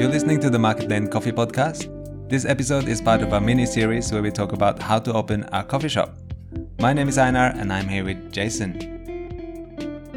You're 0.00 0.08
listening 0.08 0.40
to 0.40 0.48
the 0.48 0.58
Market 0.58 0.88
Lane 0.88 1.08
Coffee 1.08 1.30
Podcast. 1.30 1.84
This 2.26 2.46
episode 2.46 2.88
is 2.88 3.02
part 3.02 3.20
of 3.20 3.34
a 3.34 3.38
mini 3.38 3.66
series 3.66 4.10
where 4.10 4.22
we 4.22 4.30
talk 4.30 4.52
about 4.52 4.80
how 4.80 4.98
to 4.98 5.12
open 5.12 5.46
a 5.52 5.62
coffee 5.62 5.90
shop. 5.90 6.16
My 6.78 6.94
name 6.94 7.06
is 7.06 7.18
Einar 7.18 7.48
and 7.48 7.70
I'm 7.70 7.86
here 7.86 8.02
with 8.02 8.32
Jason. 8.32 8.80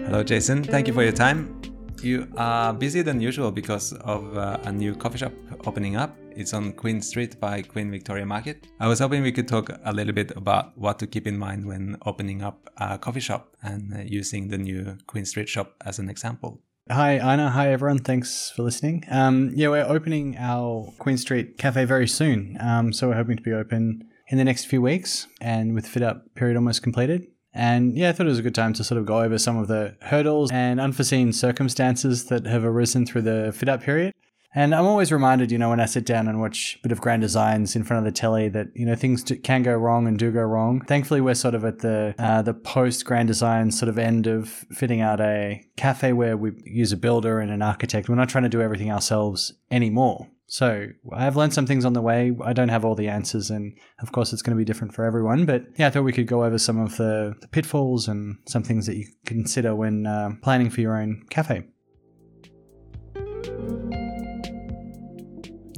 Hello, 0.06 0.24
Jason. 0.24 0.64
Thank 0.64 0.88
you 0.88 0.94
for 0.94 1.04
your 1.04 1.12
time. 1.12 1.60
You 2.02 2.30
are 2.38 2.72
busier 2.74 3.04
than 3.04 3.20
usual 3.20 3.52
because 3.52 3.92
of 3.92 4.38
uh, 4.38 4.58
a 4.64 4.72
new 4.72 4.96
coffee 4.96 5.18
shop 5.18 5.34
opening 5.66 5.98
up. 5.98 6.16
It's 6.32 6.54
on 6.54 6.72
Queen 6.72 7.02
Street 7.02 7.38
by 7.42 7.62
Queen 7.62 7.92
Victoria 7.92 8.26
Market. 8.26 8.66
I 8.80 8.88
was 8.88 9.00
hoping 9.00 9.22
we 9.22 9.34
could 9.34 9.50
talk 9.50 9.70
a 9.84 9.92
little 9.92 10.14
bit 10.14 10.32
about 10.38 10.78
what 10.78 10.98
to 11.00 11.08
keep 11.08 11.28
in 11.28 11.38
mind 11.38 11.66
when 11.66 11.98
opening 12.06 12.42
up 12.42 12.70
a 12.78 12.98
coffee 12.98 13.20
shop 13.20 13.58
and 13.62 13.94
uh, 13.94 14.00
using 14.06 14.48
the 14.48 14.58
new 14.58 14.98
Queen 15.08 15.26
Street 15.26 15.50
shop 15.50 15.76
as 15.86 16.00
an 16.00 16.08
example. 16.08 16.62
Hi, 16.92 17.16
Ina. 17.16 17.52
Hi, 17.52 17.72
everyone. 17.72 18.00
Thanks 18.00 18.52
for 18.54 18.64
listening. 18.64 19.06
Um, 19.10 19.52
yeah, 19.56 19.70
we're 19.70 19.86
opening 19.86 20.36
our 20.38 20.92
Queen 21.00 21.18
Street 21.18 21.58
Cafe 21.58 21.86
very 21.86 22.10
soon. 22.10 22.58
Um, 22.60 22.92
so 22.92 23.08
we're 23.08 23.16
hoping 23.16 23.38
to 23.38 23.42
be 23.42 23.54
open 23.54 24.04
in 24.28 24.38
the 24.38 24.44
next 24.44 24.66
few 24.66 24.82
weeks 24.82 25.28
and 25.40 25.74
with 25.76 25.88
fit 25.88 26.04
up 26.04 26.36
period 26.36 26.58
almost 26.58 26.84
completed. 26.84 27.26
And 27.54 27.98
yeah, 27.98 28.10
I 28.10 28.12
thought 28.12 28.26
it 28.26 28.30
was 28.30 28.40
a 28.40 28.44
good 28.44 28.54
time 28.54 28.74
to 28.74 28.84
sort 28.84 29.00
of 29.00 29.06
go 29.06 29.22
over 29.22 29.38
some 29.38 29.58
of 29.58 29.70
the 29.70 29.96
hurdles 30.02 30.52
and 30.52 30.82
unforeseen 30.82 31.32
circumstances 31.32 32.26
that 32.26 32.46
have 32.48 32.66
arisen 32.66 33.06
through 33.06 33.22
the 33.22 33.54
fit 33.56 33.70
up 33.70 33.82
period. 33.82 34.12
And 34.56 34.76
I'm 34.76 34.86
always 34.86 35.12
reminded, 35.12 35.52
you 35.52 35.58
know, 35.58 35.70
when 35.70 35.80
I 35.80 35.86
sit 35.86 36.06
down 36.06 36.28
and 36.28 36.40
watch 36.40 36.78
a 36.80 36.84
bit 36.84 36.92
of 36.92 37.02
grand 37.02 37.22
designs 37.22 37.76
in 37.76 37.84
front 37.84 38.06
of 38.06 38.14
the 38.14 38.18
telly 38.18 38.50
that, 38.50 38.68
you 38.76 38.86
know, 38.86 38.96
things 38.96 39.24
do, 39.24 39.36
can 39.36 39.64
go 39.64 39.74
wrong 39.74 40.08
and 40.08 40.18
do 40.18 40.32
go 40.32 40.42
wrong. 40.42 40.82
Thankfully, 40.82 41.22
we're 41.22 41.34
sort 41.34 41.56
of 41.56 41.66
at 41.66 41.80
the 41.80 42.14
uh, 42.20 42.42
the 42.44 42.54
post 42.54 43.04
grand 43.06 43.28
design 43.28 43.72
sort 43.72 43.90
of 43.90 43.98
end 43.98 44.28
of 44.28 44.50
fitting 44.72 45.02
out 45.02 45.20
a 45.20 45.66
cafe 45.76 46.14
where 46.14 46.38
we 46.38 46.52
use 46.66 46.92
a 46.92 46.98
builder 46.98 47.40
and 47.40 47.52
an 47.52 47.62
architect. 47.62 48.10
We're 48.10 48.16
not 48.16 48.30
trying 48.30 48.44
to 48.44 48.50
do 48.50 48.62
everything 48.62 48.92
ourselves 48.92 49.54
anymore. 49.72 50.28
So 50.46 50.90
I've 51.12 51.36
learned 51.36 51.54
some 51.54 51.66
things 51.66 51.84
on 51.84 51.94
the 51.94 52.02
way. 52.02 52.32
I 52.44 52.54
don't 52.54 52.70
have 52.70 52.86
all 52.86 52.94
the 52.94 53.08
answers, 53.08 53.50
and 53.50 53.76
of 54.04 54.12
course, 54.12 54.34
it's 54.34 54.44
going 54.44 54.56
to 54.56 54.62
be 54.62 54.66
different 54.66 54.94
for 54.94 55.04
everyone. 55.04 55.46
But 55.48 55.66
yeah, 55.78 55.88
I 55.88 55.90
thought 55.90 56.04
we 56.04 56.14
could 56.14 56.28
go 56.28 56.44
over 56.44 56.60
some 56.60 56.80
of 56.80 56.96
the, 56.98 57.34
the 57.42 57.48
pitfalls 57.48 58.08
and 58.08 58.38
some 58.46 58.62
things 58.62 58.86
that 58.86 58.98
you 58.98 59.08
consider 59.26 59.74
when 59.74 60.06
uh, 60.06 60.32
planning 60.44 60.70
for 60.70 60.82
your 60.82 60.96
own 60.96 61.24
cafe. 61.32 61.64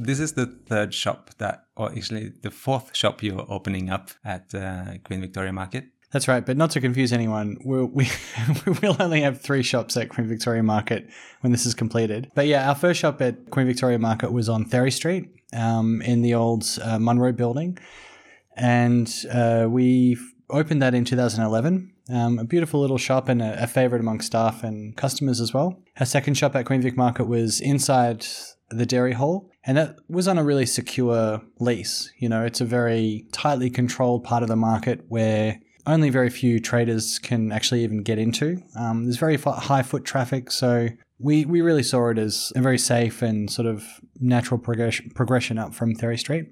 This 0.06 0.20
is 0.20 0.32
the 0.32 0.46
third 0.46 0.94
shop 0.94 1.30
that, 1.38 1.66
or 1.76 1.90
actually 1.90 2.32
the 2.42 2.50
fourth 2.50 2.96
shop 2.96 3.22
you're 3.22 3.46
opening 3.48 3.90
up 3.90 4.10
at 4.24 4.54
uh, 4.54 4.98
Queen 5.04 5.20
Victoria 5.20 5.52
Market. 5.52 5.86
That's 6.12 6.28
right, 6.28 6.46
but 6.46 6.56
not 6.56 6.70
to 6.70 6.80
confuse 6.80 7.12
anyone, 7.12 7.58
we'll, 7.64 7.86
we 7.88 8.08
will 8.80 8.96
only 9.00 9.20
have 9.20 9.40
three 9.40 9.62
shops 9.62 9.96
at 9.96 10.08
Queen 10.08 10.26
Victoria 10.28 10.62
Market 10.62 11.10
when 11.40 11.52
this 11.52 11.66
is 11.66 11.74
completed. 11.74 12.30
But 12.34 12.46
yeah, 12.46 12.68
our 12.68 12.74
first 12.74 13.00
shop 13.00 13.20
at 13.20 13.50
Queen 13.50 13.66
Victoria 13.66 13.98
Market 13.98 14.32
was 14.32 14.48
on 14.48 14.64
Therry 14.64 14.92
Street 14.92 15.28
um, 15.52 16.00
in 16.02 16.22
the 16.22 16.34
old 16.34 16.64
uh, 16.82 16.98
Munro 16.98 17.32
building. 17.32 17.78
And 18.56 19.12
uh, 19.30 19.66
we 19.68 20.16
opened 20.48 20.80
that 20.80 20.94
in 20.94 21.04
2011. 21.04 21.92
Um, 22.08 22.38
a 22.38 22.44
beautiful 22.44 22.80
little 22.80 22.98
shop 22.98 23.28
and 23.28 23.42
a, 23.42 23.64
a 23.64 23.66
favorite 23.66 24.00
among 24.00 24.20
staff 24.20 24.62
and 24.62 24.96
customers 24.96 25.40
as 25.40 25.52
well. 25.52 25.82
Our 25.98 26.06
second 26.06 26.34
shop 26.34 26.54
at 26.54 26.66
Queen 26.66 26.80
Vic 26.80 26.96
Market 26.96 27.24
was 27.24 27.60
inside 27.60 28.24
the 28.70 28.86
dairy 28.86 29.12
hall. 29.12 29.50
And 29.66 29.76
that 29.76 29.98
was 30.08 30.28
on 30.28 30.38
a 30.38 30.44
really 30.44 30.66
secure 30.66 31.42
lease. 31.58 32.12
You 32.18 32.28
know, 32.28 32.44
it's 32.44 32.60
a 32.60 32.64
very 32.64 33.26
tightly 33.32 33.68
controlled 33.68 34.22
part 34.22 34.42
of 34.42 34.48
the 34.48 34.56
market 34.56 35.04
where 35.08 35.58
only 35.86 36.08
very 36.08 36.30
few 36.30 36.60
traders 36.60 37.18
can 37.18 37.52
actually 37.52 37.82
even 37.82 38.02
get 38.02 38.18
into. 38.18 38.62
Um, 38.78 39.04
there's 39.04 39.18
very 39.18 39.36
high 39.36 39.82
foot 39.82 40.04
traffic, 40.04 40.50
so 40.50 40.88
we, 41.18 41.44
we 41.44 41.60
really 41.60 41.82
saw 41.82 42.10
it 42.10 42.18
as 42.18 42.52
a 42.54 42.60
very 42.60 42.78
safe 42.78 43.22
and 43.22 43.50
sort 43.50 43.66
of 43.66 43.84
natural 44.20 44.58
progression, 44.58 45.10
progression 45.10 45.58
up 45.58 45.74
from 45.74 45.94
Therry 45.94 46.18
Street. 46.18 46.46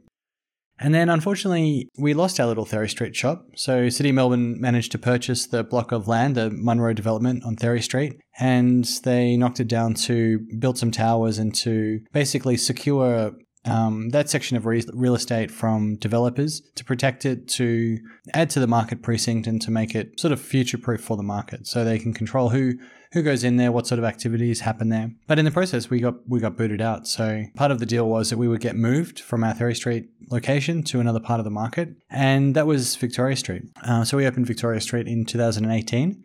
And 0.81 0.95
then 0.95 1.09
unfortunately, 1.09 1.89
we 1.97 2.15
lost 2.15 2.41
our 2.41 2.47
little 2.47 2.65
Therry 2.65 2.89
Street 2.89 3.15
shop. 3.15 3.47
So 3.55 3.89
City 3.89 4.13
Melbourne 4.13 4.61
managed 4.61 4.93
to 4.93 4.99
purchase 4.99 5.47
the 5.47 5.63
block 5.63 5.93
of 5.93 6.09
land, 6.09 6.35
the 6.35 6.51
Munro 6.51 6.93
development 6.93 7.45
on 7.45 7.57
Therry 7.57 7.81
Street, 7.81 8.21
and 8.39 8.85
they 9.05 9.37
knocked 9.37 9.61
it 9.61 9.69
down 9.69 9.95
to 9.95 10.41
build 10.59 10.77
some 10.77 10.91
towers 10.91 11.39
and 11.39 11.55
to 11.57 12.01
basically 12.13 12.57
secure 12.57 13.33
um, 13.65 14.11
that 14.11 14.29
section 14.29 14.57
of 14.57 14.67
re- 14.67 14.85
real 14.93 15.15
estate 15.15 15.51
from 15.51 15.97
developers 15.97 16.61
to 16.75 16.85
protect 16.85 17.25
it, 17.25 17.49
to 17.49 17.99
add 18.33 18.51
to 18.51 18.61
the 18.61 18.67
market 18.67 19.03
precinct, 19.03 19.47
and 19.47 19.61
to 19.63 19.71
make 19.71 19.95
it 19.95 20.19
sort 20.21 20.33
of 20.33 20.41
future 20.41 20.79
proof 20.79 21.01
for 21.01 21.17
the 21.17 21.23
market, 21.23 21.67
so 21.67 21.85
they 21.85 21.99
can 21.99 22.13
control 22.13 22.51
who 22.51 22.75
who 23.13 23.23
goes 23.23 23.45
in 23.45 23.57
there, 23.57 23.71
what 23.71 23.87
sort 23.87 24.01
of 24.01 24.05
activities 24.05 24.61
happen 24.61 24.89
there. 24.89 25.09
But 25.29 25.39
in 25.39 25.45
the 25.45 25.53
process, 25.53 25.89
we 25.89 26.01
got 26.01 26.29
we 26.29 26.41
got 26.41 26.57
booted 26.57 26.81
out. 26.81 27.07
So 27.07 27.45
part 27.55 27.71
of 27.71 27.79
the 27.79 27.87
deal 27.87 28.09
was 28.09 28.31
that 28.31 28.39
we 28.39 28.49
would 28.49 28.61
get 28.61 28.77
moved 28.77 29.21
from 29.21 29.45
our 29.45 29.55
Therry 29.55 29.75
Street 29.75 30.09
location 30.31 30.83
to 30.85 31.01
another 31.01 31.21
part 31.21 31.41
of 31.41 31.45
the 31.45 31.51
market, 31.51 31.91
and 32.11 32.55
that 32.57 32.67
was 32.67 32.97
Victoria 32.97 33.37
Street. 33.37 33.63
Uh, 33.83 34.05
so 34.05 34.17
we 34.17 34.27
opened 34.27 34.47
Victoria 34.47 34.81
Street 34.81 35.07
in 35.07 35.25
2018 35.25 36.23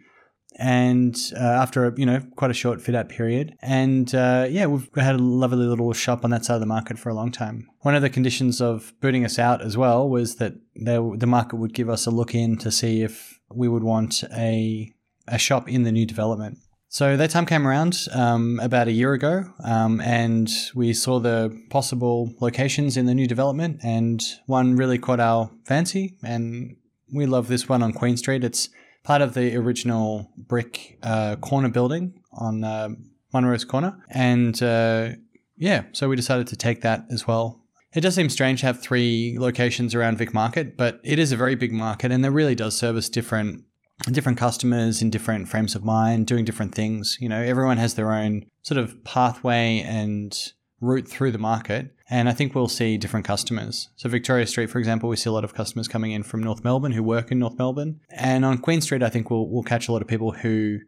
and 0.58 1.16
uh, 1.36 1.40
after 1.40 1.86
a, 1.86 1.94
you 1.98 2.06
know 2.06 2.22
quite 2.36 2.52
a 2.52 2.54
short 2.54 2.82
fit 2.82 2.96
out 2.96 3.10
period. 3.10 3.56
And 3.62 4.14
uh, 4.14 4.48
yeah 4.50 4.66
we've 4.66 4.90
had 4.96 5.16
a 5.16 5.20
lovely 5.20 5.66
little 5.66 5.92
shop 5.94 6.24
on 6.24 6.32
that 6.32 6.46
side 6.46 6.56
of 6.56 6.60
the 6.62 6.66
market 6.66 7.00
for 7.00 7.10
a 7.10 7.14
long 7.14 7.32
time. 7.32 7.70
One 7.82 7.96
of 7.96 8.02
the 8.02 8.10
conditions 8.10 8.62
of 8.62 8.94
booting 9.02 9.26
us 9.26 9.40
out 9.40 9.62
as 9.62 9.78
well 9.78 10.10
was 10.10 10.36
that 10.36 10.54
they, 10.76 11.00
the 11.16 11.28
market 11.28 11.58
would 11.58 11.74
give 11.74 11.90
us 11.90 12.06
a 12.06 12.12
look 12.12 12.36
in 12.36 12.58
to 12.58 12.72
see 12.72 13.02
if 13.02 13.40
we 13.54 13.68
would 13.68 13.84
want 13.84 14.24
a, 14.36 14.92
a 15.28 15.38
shop 15.38 15.70
in 15.70 15.84
the 15.84 15.92
new 15.92 16.06
development. 16.06 16.60
So 16.92 17.16
that 17.18 17.30
time 17.30 17.46
came 17.46 17.68
around 17.68 18.08
um, 18.14 18.60
about 18.64 18.88
a 18.88 18.92
year 18.92 19.14
ago, 19.14 19.44
um, 19.64 20.02
and 20.02 20.50
we 20.74 20.92
saw 20.94 21.20
the 21.20 21.56
possible 21.70 22.34
locations 22.42 22.98
in 22.98 23.06
the 23.06 23.14
new 23.14 23.28
development, 23.28 23.80
and 23.84 24.24
one 24.48 24.76
really 24.76 24.98
caught 24.98 25.20
our 25.20 25.52
fancy, 25.66 26.18
and 26.24 26.78
we 27.14 27.28
love 27.28 27.48
this 27.48 27.70
one 27.70 27.84
on 27.84 27.94
Queen 27.94 28.18
Street. 28.18 28.44
It's 28.44 28.70
part 29.04 29.22
of 29.22 29.34
the 29.34 29.56
original 29.56 30.32
brick 30.38 30.98
uh, 31.04 31.36
corner 31.38 31.70
building 31.70 32.22
on 32.34 32.64
uh, 32.64 32.90
Munro's 33.34 33.66
Corner, 33.66 34.04
and 34.10 34.62
uh, 34.62 35.10
yeah, 35.58 35.84
so 35.92 36.10
we 36.10 36.16
decided 36.16 36.48
to 36.48 36.56
take 36.56 36.82
that 36.82 37.06
as 37.12 37.28
well. 37.28 37.62
It 37.94 38.02
does 38.02 38.16
seem 38.16 38.30
strange 38.30 38.60
to 38.60 38.68
have 38.68 38.82
three 38.82 39.38
locations 39.40 39.96
around 39.96 40.18
Vic 40.18 40.34
Market, 40.34 40.78
but 40.78 41.00
it 41.04 41.18
is 41.18 41.32
a 41.32 41.38
very 41.38 41.56
big 41.56 41.72
market, 41.72 42.12
and 42.12 42.26
it 42.26 42.30
really 42.30 42.56
does 42.56 42.78
service 42.78 43.10
different 43.10 43.64
different 44.12 44.38
customers 44.38 45.02
in 45.02 45.10
different 45.10 45.50
frames 45.50 45.76
of 45.76 45.84
mind, 45.84 46.26
doing 46.26 46.46
different 46.46 46.74
things. 46.74 47.18
You 47.20 47.28
know, 47.28 47.42
everyone 47.42 47.78
has 47.78 47.96
their 47.96 48.14
own 48.14 48.46
sort 48.62 48.78
of 48.78 49.04
pathway 49.04 49.84
and 49.86 50.38
route 50.80 51.08
through 51.08 51.32
the 51.32 51.38
market. 51.38 51.94
And 52.10 52.28
I 52.28 52.34
think 52.34 52.56
we'll 52.56 52.68
see 52.68 52.98
different 52.98 53.26
customers. 53.26 53.90
So, 53.96 54.10
Victoria 54.10 54.48
Street, 54.48 54.70
for 54.70 54.80
example, 54.80 55.10
we 55.10 55.16
see 55.16 55.30
a 55.30 55.34
lot 55.34 55.44
of 55.44 55.54
customers 55.54 55.88
coming 55.88 56.12
in 56.12 56.24
from 56.24 56.42
North 56.42 56.64
Melbourne 56.64 56.92
who 56.94 57.04
work 57.04 57.32
in 57.32 57.40
North 57.40 57.58
Melbourne. 57.58 58.00
And 58.10 58.44
on 58.44 58.58
Queen 58.58 58.82
Street, 58.82 59.04
I 59.04 59.10
think 59.10 59.30
we'll, 59.30 59.48
we'll 59.48 59.64
catch 59.64 59.88
a 59.88 59.92
lot 59.92 60.02
of 60.02 60.08
people 60.08 60.32
who 60.32 60.80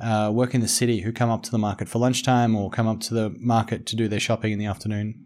uh, 0.00 0.30
work 0.32 0.54
in 0.54 0.60
the 0.60 0.68
city 0.68 1.00
who 1.00 1.12
come 1.12 1.30
up 1.30 1.42
to 1.42 1.50
the 1.50 1.58
market 1.58 1.88
for 1.88 1.98
lunchtime 1.98 2.54
or 2.54 2.70
come 2.70 2.86
up 2.86 3.00
to 3.00 3.14
the 3.14 3.34
market 3.38 3.86
to 3.86 3.96
do 3.96 4.06
their 4.06 4.20
shopping 4.20 4.52
in 4.52 4.58
the 4.58 4.66
afternoon. 4.66 5.24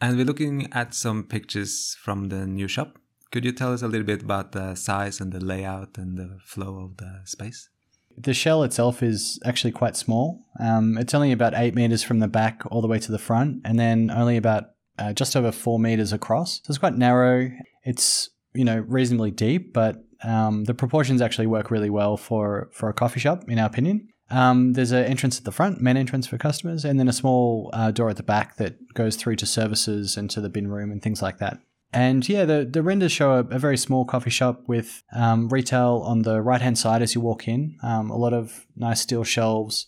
And 0.00 0.16
we're 0.16 0.24
looking 0.24 0.72
at 0.72 0.94
some 0.94 1.24
pictures 1.24 1.96
from 2.00 2.28
the 2.28 2.46
new 2.46 2.68
shop. 2.68 2.98
Could 3.30 3.44
you 3.44 3.52
tell 3.52 3.72
us 3.72 3.82
a 3.82 3.88
little 3.88 4.06
bit 4.06 4.22
about 4.22 4.52
the 4.52 4.74
size 4.74 5.20
and 5.20 5.32
the 5.32 5.40
layout 5.40 5.96
and 5.96 6.18
the 6.18 6.38
flow 6.44 6.84
of 6.84 6.98
the 6.98 7.22
space? 7.24 7.68
The 8.16 8.34
shell 8.34 8.62
itself 8.62 9.02
is 9.02 9.40
actually 9.44 9.72
quite 9.72 9.96
small. 9.96 10.44
Um, 10.60 10.98
it's 10.98 11.14
only 11.14 11.32
about 11.32 11.54
eight 11.56 11.74
meters 11.74 12.02
from 12.02 12.18
the 12.18 12.28
back 12.28 12.62
all 12.70 12.80
the 12.80 12.88
way 12.88 12.98
to 12.98 13.12
the 13.12 13.18
front, 13.18 13.62
and 13.64 13.78
then 13.78 14.10
only 14.10 14.36
about 14.36 14.64
uh, 14.98 15.12
just 15.12 15.36
over 15.36 15.52
four 15.52 15.78
meters 15.78 16.12
across. 16.12 16.56
So 16.64 16.70
it's 16.70 16.78
quite 16.78 16.96
narrow. 16.96 17.50
It's 17.84 18.30
you 18.54 18.64
know 18.64 18.84
reasonably 18.86 19.30
deep, 19.30 19.72
but 19.72 20.04
um, 20.22 20.64
the 20.64 20.74
proportions 20.74 21.20
actually 21.20 21.46
work 21.46 21.70
really 21.70 21.90
well 21.90 22.16
for 22.16 22.68
for 22.72 22.88
a 22.88 22.94
coffee 22.94 23.20
shop, 23.20 23.44
in 23.48 23.58
our 23.58 23.66
opinion. 23.66 24.08
Um, 24.30 24.72
there's 24.72 24.92
an 24.92 25.04
entrance 25.04 25.36
at 25.38 25.44
the 25.44 25.52
front, 25.52 25.82
main 25.82 25.96
entrance 25.96 26.26
for 26.26 26.38
customers, 26.38 26.84
and 26.84 26.98
then 26.98 27.08
a 27.08 27.12
small 27.12 27.68
uh, 27.74 27.90
door 27.90 28.08
at 28.08 28.16
the 28.16 28.22
back 28.22 28.56
that 28.56 28.76
goes 28.94 29.16
through 29.16 29.36
to 29.36 29.46
services 29.46 30.16
and 30.16 30.30
to 30.30 30.40
the 30.40 30.48
bin 30.48 30.68
room 30.68 30.90
and 30.90 31.02
things 31.02 31.20
like 31.20 31.38
that. 31.38 31.58
And 31.92 32.26
yeah, 32.26 32.44
the, 32.44 32.64
the 32.64 32.82
renders 32.82 33.12
show 33.12 33.32
a, 33.32 33.40
a 33.40 33.58
very 33.58 33.76
small 33.76 34.04
coffee 34.04 34.30
shop 34.30 34.62
with 34.66 35.02
um, 35.14 35.48
retail 35.48 36.02
on 36.06 36.22
the 36.22 36.40
right 36.40 36.60
hand 36.60 36.78
side 36.78 37.02
as 37.02 37.14
you 37.14 37.20
walk 37.20 37.46
in. 37.46 37.76
Um, 37.82 38.10
a 38.10 38.16
lot 38.16 38.32
of 38.32 38.66
nice 38.76 39.02
steel 39.02 39.24
shelves, 39.24 39.86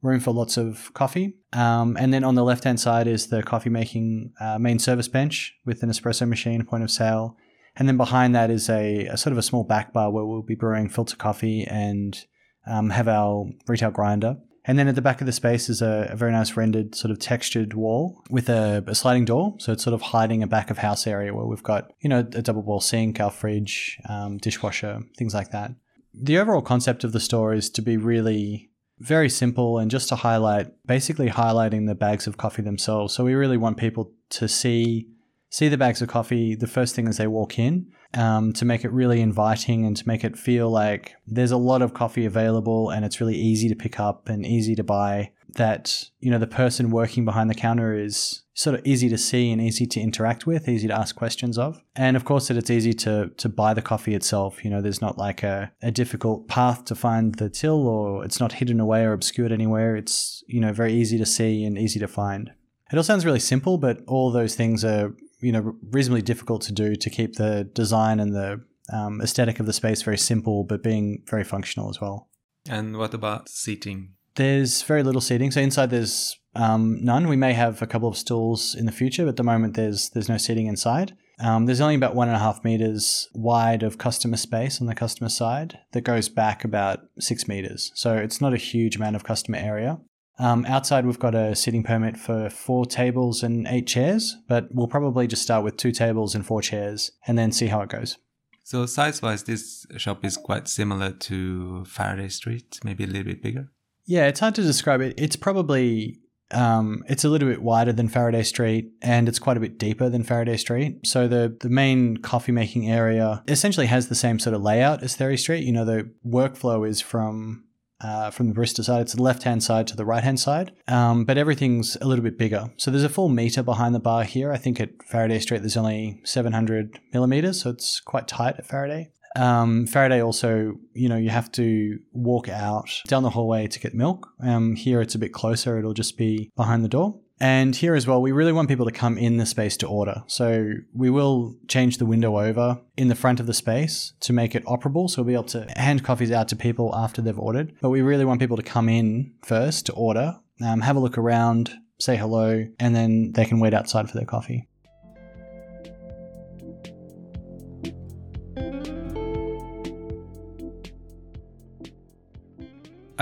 room 0.00 0.20
for 0.20 0.32
lots 0.32 0.56
of 0.56 0.92
coffee. 0.94 1.34
Um, 1.52 1.96
and 2.00 2.12
then 2.12 2.24
on 2.24 2.34
the 2.34 2.44
left 2.44 2.64
hand 2.64 2.80
side 2.80 3.06
is 3.06 3.26
the 3.26 3.42
coffee 3.42 3.70
making 3.70 4.32
uh, 4.40 4.58
main 4.58 4.78
service 4.78 5.08
bench 5.08 5.54
with 5.66 5.82
an 5.82 5.90
espresso 5.90 6.26
machine, 6.26 6.64
point 6.64 6.84
of 6.84 6.90
sale. 6.90 7.36
And 7.76 7.86
then 7.86 7.96
behind 7.96 8.34
that 8.34 8.50
is 8.50 8.68
a, 8.68 9.06
a 9.06 9.16
sort 9.16 9.32
of 9.32 9.38
a 9.38 9.42
small 9.42 9.64
back 9.64 9.92
bar 9.92 10.10
where 10.10 10.24
we'll 10.24 10.42
be 10.42 10.54
brewing 10.54 10.88
filter 10.88 11.16
coffee 11.16 11.64
and 11.64 12.18
um, 12.66 12.90
have 12.90 13.08
our 13.08 13.46
retail 13.66 13.90
grinder. 13.90 14.36
And 14.64 14.78
then 14.78 14.86
at 14.86 14.94
the 14.94 15.02
back 15.02 15.20
of 15.20 15.26
the 15.26 15.32
space 15.32 15.68
is 15.68 15.82
a, 15.82 16.08
a 16.10 16.16
very 16.16 16.30
nice 16.30 16.56
rendered 16.56 16.94
sort 16.94 17.10
of 17.10 17.18
textured 17.18 17.74
wall 17.74 18.22
with 18.30 18.48
a, 18.48 18.84
a, 18.86 18.94
sliding 18.94 19.24
door. 19.24 19.56
So 19.58 19.72
it's 19.72 19.82
sort 19.82 19.94
of 19.94 20.02
hiding 20.02 20.42
a 20.42 20.46
back 20.46 20.70
of 20.70 20.78
house 20.78 21.06
area 21.06 21.34
where 21.34 21.46
we've 21.46 21.62
got, 21.62 21.92
you 22.00 22.08
know, 22.08 22.20
a 22.20 22.42
double 22.42 22.62
wall 22.62 22.80
sink, 22.80 23.20
our 23.20 23.30
fridge, 23.30 23.98
um, 24.08 24.38
dishwasher, 24.38 25.00
things 25.18 25.34
like 25.34 25.50
that. 25.50 25.72
The 26.14 26.38
overall 26.38 26.62
concept 26.62 27.02
of 27.02 27.12
the 27.12 27.20
store 27.20 27.52
is 27.54 27.70
to 27.70 27.82
be 27.82 27.96
really 27.96 28.70
very 29.00 29.28
simple 29.28 29.78
and 29.78 29.90
just 29.90 30.08
to 30.10 30.16
highlight, 30.16 30.68
basically 30.86 31.28
highlighting 31.28 31.88
the 31.88 31.94
bags 31.96 32.28
of 32.28 32.36
coffee 32.36 32.62
themselves. 32.62 33.12
So 33.12 33.24
we 33.24 33.34
really 33.34 33.56
want 33.56 33.78
people 33.78 34.12
to 34.30 34.46
see 34.46 35.08
see 35.52 35.68
the 35.68 35.78
bags 35.78 36.02
of 36.02 36.08
coffee 36.08 36.56
the 36.56 36.66
first 36.66 36.96
thing 36.96 37.06
as 37.06 37.18
they 37.18 37.26
walk 37.26 37.58
in 37.58 37.86
um, 38.14 38.52
to 38.54 38.64
make 38.64 38.84
it 38.84 38.92
really 38.92 39.20
inviting 39.20 39.86
and 39.86 39.96
to 39.96 40.08
make 40.08 40.24
it 40.24 40.36
feel 40.36 40.70
like 40.70 41.14
there's 41.26 41.52
a 41.52 41.56
lot 41.56 41.82
of 41.82 41.94
coffee 41.94 42.24
available 42.24 42.90
and 42.90 43.04
it's 43.04 43.20
really 43.20 43.36
easy 43.36 43.68
to 43.68 43.76
pick 43.76 44.00
up 44.00 44.28
and 44.28 44.44
easy 44.44 44.74
to 44.74 44.82
buy 44.82 45.30
that 45.54 46.04
you 46.20 46.30
know 46.30 46.38
the 46.38 46.46
person 46.46 46.90
working 46.90 47.24
behind 47.24 47.50
the 47.50 47.54
counter 47.54 47.94
is 47.94 48.42
sort 48.54 48.78
of 48.78 48.86
easy 48.86 49.08
to 49.08 49.18
see 49.18 49.50
and 49.50 49.60
easy 49.60 49.86
to 49.86 50.00
interact 50.00 50.46
with 50.46 50.68
easy 50.68 50.88
to 50.88 50.94
ask 50.94 51.14
questions 51.14 51.58
of. 51.58 51.82
And 51.94 52.16
of 52.16 52.24
course 52.24 52.48
that 52.48 52.56
it's 52.56 52.70
easy 52.70 52.94
to 52.94 53.30
to 53.36 53.48
buy 53.48 53.74
the 53.74 53.82
coffee 53.82 54.14
itself. 54.14 54.64
You 54.64 54.70
know 54.70 54.80
there's 54.80 55.00
not 55.02 55.18
like 55.18 55.42
a, 55.42 55.72
a 55.82 55.90
difficult 55.90 56.48
path 56.48 56.84
to 56.86 56.94
find 56.94 57.34
the 57.34 57.50
till 57.50 57.86
or 57.86 58.24
it's 58.24 58.40
not 58.40 58.52
hidden 58.52 58.80
away 58.80 59.04
or 59.04 59.12
obscured 59.12 59.52
anywhere. 59.52 59.96
It's 59.96 60.42
you 60.46 60.60
know 60.60 60.72
very 60.72 60.94
easy 60.94 61.18
to 61.18 61.26
see 61.26 61.64
and 61.64 61.78
easy 61.78 62.00
to 62.00 62.08
find. 62.08 62.50
It 62.90 62.96
all 62.96 63.02
sounds 63.02 63.26
really 63.26 63.40
simple 63.40 63.78
but 63.78 64.00
all 64.06 64.30
those 64.30 64.54
things 64.54 64.84
are 64.84 65.14
you 65.42 65.52
know 65.52 65.74
reasonably 65.90 66.22
difficult 66.22 66.62
to 66.62 66.72
do 66.72 66.96
to 66.96 67.10
keep 67.10 67.34
the 67.34 67.64
design 67.74 68.20
and 68.20 68.34
the 68.34 68.60
um, 68.92 69.20
aesthetic 69.20 69.60
of 69.60 69.66
the 69.66 69.72
space 69.72 70.02
very 70.02 70.18
simple 70.18 70.64
but 70.64 70.82
being 70.82 71.22
very 71.28 71.44
functional 71.44 71.90
as 71.90 72.00
well 72.00 72.28
and 72.68 72.96
what 72.96 73.12
about 73.12 73.48
seating 73.48 74.14
there's 74.36 74.82
very 74.82 75.02
little 75.02 75.20
seating. 75.20 75.50
So 75.50 75.60
inside 75.60 75.90
there's 75.90 76.38
um, 76.54 76.98
none. 77.02 77.28
We 77.28 77.36
may 77.36 77.52
have 77.52 77.82
a 77.82 77.86
couple 77.86 78.08
of 78.08 78.16
stools 78.16 78.74
in 78.74 78.86
the 78.86 78.92
future, 78.92 79.24
but 79.24 79.30
at 79.30 79.36
the 79.36 79.42
moment 79.42 79.74
there's 79.74 80.10
there's 80.10 80.28
no 80.28 80.38
seating 80.38 80.66
inside. 80.66 81.16
Um, 81.40 81.66
there's 81.66 81.80
only 81.80 81.96
about 81.96 82.14
one 82.14 82.28
and 82.28 82.36
a 82.36 82.40
half 82.40 82.62
meters 82.62 83.28
wide 83.34 83.82
of 83.82 83.98
customer 83.98 84.36
space 84.36 84.80
on 84.80 84.86
the 84.86 84.94
customer 84.94 85.28
side 85.28 85.78
that 85.92 86.02
goes 86.02 86.28
back 86.28 86.64
about 86.64 87.00
six 87.18 87.48
meters. 87.48 87.90
So 87.94 88.16
it's 88.16 88.40
not 88.40 88.54
a 88.54 88.58
huge 88.58 88.96
amount 88.96 89.16
of 89.16 89.24
customer 89.24 89.58
area. 89.58 89.98
Um, 90.38 90.64
outside, 90.66 91.06
we've 91.06 91.18
got 91.18 91.34
a 91.34 91.54
seating 91.54 91.82
permit 91.82 92.16
for 92.16 92.48
four 92.50 92.86
tables 92.86 93.42
and 93.42 93.66
eight 93.68 93.86
chairs, 93.86 94.36
but 94.48 94.68
we'll 94.72 94.88
probably 94.88 95.26
just 95.26 95.42
start 95.42 95.64
with 95.64 95.76
two 95.76 95.92
tables 95.92 96.34
and 96.34 96.44
four 96.44 96.62
chairs 96.62 97.12
and 97.26 97.38
then 97.38 97.52
see 97.52 97.66
how 97.66 97.80
it 97.82 97.90
goes. 97.90 98.18
So, 98.64 98.86
size 98.86 99.20
wise, 99.20 99.42
this 99.44 99.86
shop 99.96 100.24
is 100.24 100.36
quite 100.36 100.68
similar 100.68 101.10
to 101.12 101.84
Faraday 101.84 102.28
Street, 102.28 102.80
maybe 102.84 103.04
a 103.04 103.06
little 103.06 103.24
bit 103.24 103.42
bigger. 103.42 103.68
Yeah, 104.06 104.26
it's 104.26 104.40
hard 104.40 104.54
to 104.56 104.62
describe 104.62 105.00
it. 105.00 105.14
It's 105.16 105.36
probably 105.36 106.18
um, 106.52 107.02
it's 107.08 107.24
a 107.24 107.28
little 107.28 107.48
bit 107.48 107.62
wider 107.62 107.92
than 107.92 108.08
Faraday 108.08 108.42
Street 108.42 108.92
and 109.00 109.28
it's 109.28 109.38
quite 109.38 109.56
a 109.56 109.60
bit 109.60 109.78
deeper 109.78 110.08
than 110.08 110.22
Faraday 110.22 110.56
Street. 110.56 111.06
So 111.06 111.26
the 111.26 111.56
the 111.60 111.70
main 111.70 112.18
coffee 112.18 112.52
making 112.52 112.90
area 112.90 113.42
essentially 113.48 113.86
has 113.86 114.08
the 114.08 114.14
same 114.14 114.38
sort 114.38 114.54
of 114.54 114.62
layout 114.62 115.02
as 115.02 115.16
Therry 115.16 115.38
Street. 115.38 115.64
You 115.64 115.72
know, 115.72 115.84
the 115.84 116.10
workflow 116.26 116.86
is 116.86 117.00
from 117.00 117.64
uh, 118.02 118.30
from 118.30 118.48
the 118.48 118.54
barista 118.54 118.84
side. 118.84 119.02
It's 119.02 119.14
the 119.14 119.22
left 119.22 119.42
hand 119.42 119.62
side 119.62 119.86
to 119.88 119.96
the 119.96 120.04
right 120.04 120.22
hand 120.22 120.40
side, 120.40 120.72
um, 120.88 121.24
but 121.24 121.38
everything's 121.38 121.96
a 122.00 122.06
little 122.06 122.24
bit 122.24 122.38
bigger. 122.38 122.70
So 122.76 122.90
there's 122.90 123.04
a 123.04 123.08
full 123.08 123.28
meter 123.28 123.62
behind 123.62 123.94
the 123.94 124.00
bar 124.00 124.24
here. 124.24 124.52
I 124.52 124.58
think 124.58 124.80
at 124.80 124.90
Faraday 125.08 125.38
Street 125.38 125.60
there's 125.60 125.76
only 125.76 126.20
700 126.24 126.98
millimeters, 127.12 127.62
so 127.62 127.70
it's 127.70 128.00
quite 128.00 128.28
tight 128.28 128.56
at 128.58 128.66
Faraday. 128.66 129.10
Um, 129.34 129.86
Faraday 129.86 130.20
also, 130.20 130.74
you 130.92 131.08
know, 131.08 131.16
you 131.16 131.30
have 131.30 131.50
to 131.52 131.98
walk 132.12 132.48
out 132.48 132.90
down 133.06 133.22
the 133.22 133.30
hallway 133.30 133.66
to 133.66 133.80
get 133.80 133.94
milk. 133.94 134.28
Um, 134.42 134.76
here 134.76 135.00
it's 135.00 135.14
a 135.14 135.18
bit 135.18 135.32
closer, 135.32 135.78
it'll 135.78 135.94
just 135.94 136.18
be 136.18 136.50
behind 136.56 136.84
the 136.84 136.88
door. 136.88 137.18
And 137.42 137.74
here 137.74 137.96
as 137.96 138.06
well, 138.06 138.22
we 138.22 138.30
really 138.30 138.52
want 138.52 138.68
people 138.68 138.86
to 138.86 138.92
come 138.92 139.18
in 139.18 139.36
the 139.36 139.46
space 139.46 139.76
to 139.78 139.88
order. 139.88 140.22
So 140.28 140.74
we 140.94 141.10
will 141.10 141.56
change 141.66 141.98
the 141.98 142.06
window 142.06 142.38
over 142.38 142.80
in 142.96 143.08
the 143.08 143.16
front 143.16 143.40
of 143.40 143.48
the 143.48 143.52
space 143.52 144.12
to 144.20 144.32
make 144.32 144.54
it 144.54 144.64
operable. 144.64 145.10
So 145.10 145.22
we'll 145.22 145.26
be 145.26 145.34
able 145.34 145.44
to 145.44 145.66
hand 145.76 146.04
coffees 146.04 146.30
out 146.30 146.46
to 146.48 146.56
people 146.56 146.94
after 146.94 147.20
they've 147.20 147.36
ordered. 147.36 147.74
But 147.80 147.90
we 147.90 148.00
really 148.00 148.24
want 148.24 148.38
people 148.38 148.56
to 148.56 148.62
come 148.62 148.88
in 148.88 149.34
first 149.44 149.86
to 149.86 149.92
order, 149.94 150.36
um, 150.64 150.82
have 150.82 150.94
a 150.94 151.00
look 151.00 151.18
around, 151.18 151.72
say 151.98 152.16
hello, 152.16 152.64
and 152.78 152.94
then 152.94 153.32
they 153.32 153.44
can 153.44 153.58
wait 153.58 153.74
outside 153.74 154.08
for 154.08 154.16
their 154.16 154.24
coffee. 154.24 154.68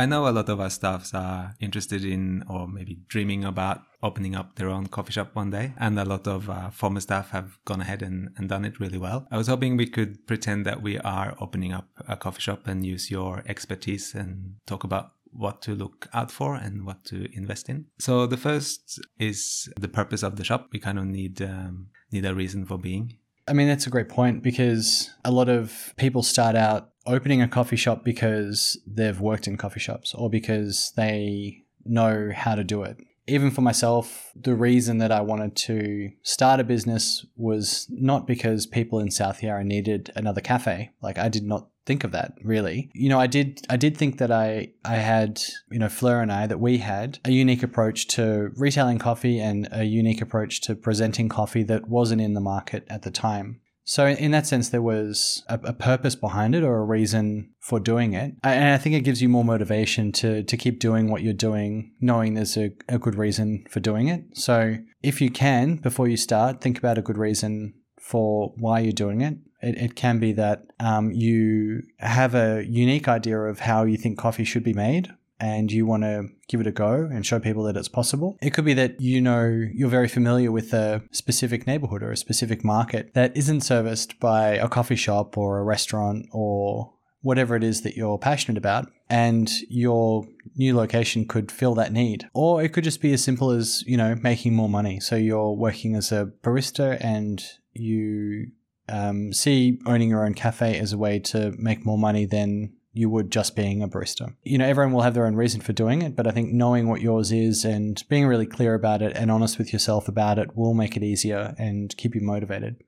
I 0.01 0.07
know 0.07 0.27
a 0.27 0.33
lot 0.33 0.49
of 0.49 0.61
our 0.61 0.71
staffs 0.71 1.13
are 1.13 1.55
interested 1.61 2.07
in 2.07 2.43
or 2.49 2.67
maybe 2.67 3.01
dreaming 3.09 3.45
about 3.45 3.83
opening 4.03 4.35
up 4.35 4.57
their 4.57 4.71
own 4.71 4.87
coffee 4.87 5.13
shop 5.13 5.35
one 5.35 5.51
day. 5.51 5.75
And 5.77 6.01
a 6.01 6.07
lot 6.07 6.27
of 6.27 6.49
uh, 6.49 6.71
former 6.71 7.01
staff 7.01 7.33
have 7.33 7.59
gone 7.67 7.83
ahead 7.83 8.01
and, 8.01 8.31
and 8.39 8.49
done 8.49 8.65
it 8.65 8.81
really 8.81 8.97
well. 8.97 9.27
I 9.31 9.37
was 9.37 9.49
hoping 9.49 9.77
we 9.77 9.87
could 9.87 10.27
pretend 10.27 10.65
that 10.65 10.81
we 10.81 10.99
are 11.01 11.37
opening 11.39 11.75
up 11.75 11.89
a 12.09 12.17
coffee 12.17 12.41
shop 12.41 12.67
and 12.67 12.87
use 12.87 13.11
your 13.11 13.43
expertise 13.45 14.15
and 14.15 14.55
talk 14.67 14.85
about 14.85 15.11
what 15.33 15.61
to 15.63 15.75
look 15.75 16.09
out 16.15 16.31
for 16.31 16.55
and 16.55 16.87
what 16.87 17.05
to 17.05 17.29
invest 17.37 17.69
in. 17.69 17.85
So 17.99 18.27
the 18.27 18.39
first 18.39 19.03
is 19.19 19.69
the 19.79 19.89
purpose 19.89 20.23
of 20.23 20.37
the 20.37 20.45
shop. 20.45 20.71
We 20.73 20.79
kind 20.79 20.99
of 20.99 21.05
need 21.05 21.43
um, 21.43 21.89
need 22.11 22.25
a 22.25 22.35
reason 22.35 22.65
for 22.65 22.79
being. 22.79 23.19
I 23.47 23.53
mean, 23.53 23.69
that's 23.69 23.87
a 23.87 23.91
great 23.91 24.09
point 24.09 24.43
because 24.43 25.11
a 25.25 25.31
lot 25.31 25.49
of 25.49 25.93
people 25.97 26.23
start 26.23 26.57
out 26.57 26.90
opening 27.07 27.43
a 27.43 27.49
coffee 27.49 27.77
shop 27.77 28.05
because 28.05 28.81
they've 28.87 29.21
worked 29.21 29.47
in 29.47 29.57
coffee 29.57 29.81
shops 29.81 30.15
or 30.15 30.31
because 30.31 30.93
they 30.97 31.65
know 31.85 32.31
how 32.35 32.55
to 32.55 32.65
do 32.65 32.83
it. 32.83 32.99
Even 33.27 33.51
for 33.51 33.61
myself, 33.61 34.33
the 34.35 34.55
reason 34.55 34.99
that 34.99 35.13
I 35.13 35.21
wanted 35.21 35.55
to 35.57 36.11
start 36.23 36.59
a 36.59 36.65
business 36.65 37.25
was 37.37 37.87
not 37.89 38.27
because 38.27 38.67
people 38.67 38.99
in 38.99 39.11
South 39.11 39.43
Yarra 39.43 39.63
needed 39.63 40.11
another 40.17 40.41
cafe. 40.41 40.91
Like 41.01 41.19
I 41.19 41.29
did 41.29 41.45
not 41.45 41.69
think 41.87 42.05
of 42.05 42.13
that 42.13 42.35
really. 42.43 42.91
You 42.93 43.09
know, 43.09 43.21
I 43.21 43.27
did 43.27 43.61
I 43.69 43.77
did 43.77 43.97
think 43.97 44.19
that 44.19 44.33
I 44.33 44.73
I 44.85 44.97
had, 44.97 45.41
you 45.71 45.79
know, 45.79 45.89
Fleur 45.89 46.21
and 46.21 46.33
I 46.33 46.47
that 46.47 46.61
we 46.61 46.79
had 46.79 47.19
a 47.25 47.31
unique 47.31 47.63
approach 47.63 48.07
to 48.09 48.51
retailing 48.57 48.99
coffee 48.99 49.39
and 49.41 49.69
a 49.71 49.85
unique 49.85 50.21
approach 50.21 50.61
to 50.63 50.75
presenting 50.75 51.29
coffee 51.29 51.63
that 51.65 51.89
wasn't 51.89 52.21
in 52.21 52.35
the 52.35 52.41
market 52.41 52.85
at 52.89 53.03
the 53.03 53.11
time. 53.11 53.61
So, 53.91 54.07
in 54.07 54.31
that 54.31 54.47
sense, 54.47 54.69
there 54.69 54.81
was 54.81 55.43
a, 55.49 55.59
a, 55.65 55.73
purpose 55.73 56.15
behind 56.15 56.55
it 56.55 56.63
or 56.63 56.77
a 56.77 56.85
reason 56.85 57.51
for 57.59 57.81
doing 57.81 58.15
it. 58.15 58.35
And 58.45 58.73
I 58.73 58.79
think 58.79 58.95
it 58.95 59.01
gives 59.01 59.21
you 59.21 59.29
more 59.29 59.45
motivation 59.45 60.13
to, 60.13 60.45
to 60.45 60.57
keep 60.57 60.79
doing 60.79 61.11
what 61.11 61.25
you're 61.25 61.33
doing, 61.33 61.91
knowing 62.01 62.35
there's 62.35 62.57
a, 62.57 62.71
a 62.89 63.01
good 63.01 63.17
reason 63.17 63.65
for 63.69 63.81
doing 63.81 64.07
it. 64.07 64.23
So, 64.35 64.77
if 65.03 65.21
you 65.21 65.29
can, 65.29 65.75
before 65.75 66.07
you 66.07 66.17
start, 66.17 66.61
think 66.61 66.79
about 66.79 66.99
a 66.99 67.03
good 67.03 67.19
reason 67.19 67.75
for 68.01 68.53
why 68.57 68.79
you're 68.79 68.93
doing 68.93 69.23
it. 69.23 69.39
It, 69.61 69.77
it 69.77 69.97
can 69.97 70.21
be 70.21 70.35
that 70.35 70.63
um, 70.79 71.11
you 71.11 71.83
have 71.99 72.37
a 72.37 72.65
unique 72.65 73.09
idea 73.09 73.41
of 73.41 73.59
how 73.59 73.83
you 73.83 73.97
think 73.97 74.17
coffee 74.17 74.45
should 74.45 74.63
be 74.63 74.73
made 74.73 75.13
and 75.41 75.73
you 75.73 75.87
want 75.87 76.03
to 76.03 76.29
give 76.49 76.61
it 76.61 76.67
a 76.67 76.73
go 76.73 77.09
and 77.11 77.25
show 77.25 77.41
people 77.41 77.65
that 77.65 77.77
it's 77.77 77.89
possible. 77.89 78.37
It 78.43 78.51
could 78.51 78.65
be 78.65 78.75
that 78.75 79.01
you 79.01 79.21
know 79.21 79.45
you're 79.73 79.89
very 79.89 80.09
familiar 80.09 80.53
with 80.53 80.73
a 80.73 81.03
specific 81.11 81.67
neighborhood 81.67 82.03
or 82.03 82.13
a 82.13 82.17
specific 82.17 82.63
market 82.63 83.15
that 83.15 83.37
isn't 83.37 83.63
serviced 83.63 84.21
by 84.21 84.51
a 84.51 84.69
coffee 84.69 84.97
shop 84.97 85.39
or 85.39 85.59
a 85.59 85.65
restaurant 85.65 86.27
or 86.33 86.93
whatever 87.23 87.55
it 87.55 87.63
is 87.63 87.83
that 87.83 87.97
you're 87.97 88.19
passionate 88.19 88.57
about 88.57 88.91
and 89.09 89.51
your 89.69 90.27
new 90.57 90.75
location 90.75 91.27
could 91.27 91.53
fill 91.53 91.75
that 91.75 91.93
need 91.93 92.29
or 92.33 92.63
it 92.63 92.71
could 92.71 92.85
just 92.85 93.03
be 93.03 93.13
as 93.13 93.23
simple 93.23 93.51
as 93.51 93.85
you 93.87 93.97
know 93.97 94.15
making 94.23 94.55
more 94.55 94.71
money 94.71 94.99
so 94.99 95.17
you're 95.17 95.53
working 95.53 95.95
as 95.95 96.13
a 96.13 96.31
barista 96.43 96.97
and 97.05 97.45
you 97.75 98.47
um, 98.89 99.33
see 99.33 99.79
owning 99.87 100.09
your 100.09 100.25
own 100.25 100.35
cafe 100.35 100.79
as 100.79 100.93
a 100.93 100.99
way 100.99 101.19
to 101.19 101.53
make 101.59 101.85
more 101.85 101.99
money 101.99 102.25
than 102.25 102.73
you 102.93 103.09
would 103.09 103.31
just 103.31 103.55
being 103.55 103.83
a 103.83 103.89
barista. 103.89 104.35
You 104.43 104.59
know, 104.59 104.67
everyone 104.67 104.93
will 104.93 105.03
have 105.03 105.15
their 105.15 105.27
own 105.27 105.37
reason 105.37 105.61
for 105.61 105.73
doing 105.73 106.03
it, 106.03 106.17
but 106.17 106.27
I 106.27 106.33
think 106.33 106.53
knowing 106.53 106.89
what 106.89 107.01
yours 107.01 107.31
is 107.31 107.65
and 107.65 108.03
being 108.09 108.27
really 108.27 108.47
clear 108.47 108.75
about 108.75 109.03
it 109.03 109.17
and 109.17 109.31
honest 109.31 109.59
with 109.59 109.73
yourself 109.73 110.09
about 110.09 110.39
it 110.39 110.57
will 110.57 110.75
make 110.75 110.97
it 110.97 111.03
easier 111.03 111.55
and 111.59 111.97
keep 111.97 112.15
you 112.15 112.21
motivated. 112.21 112.83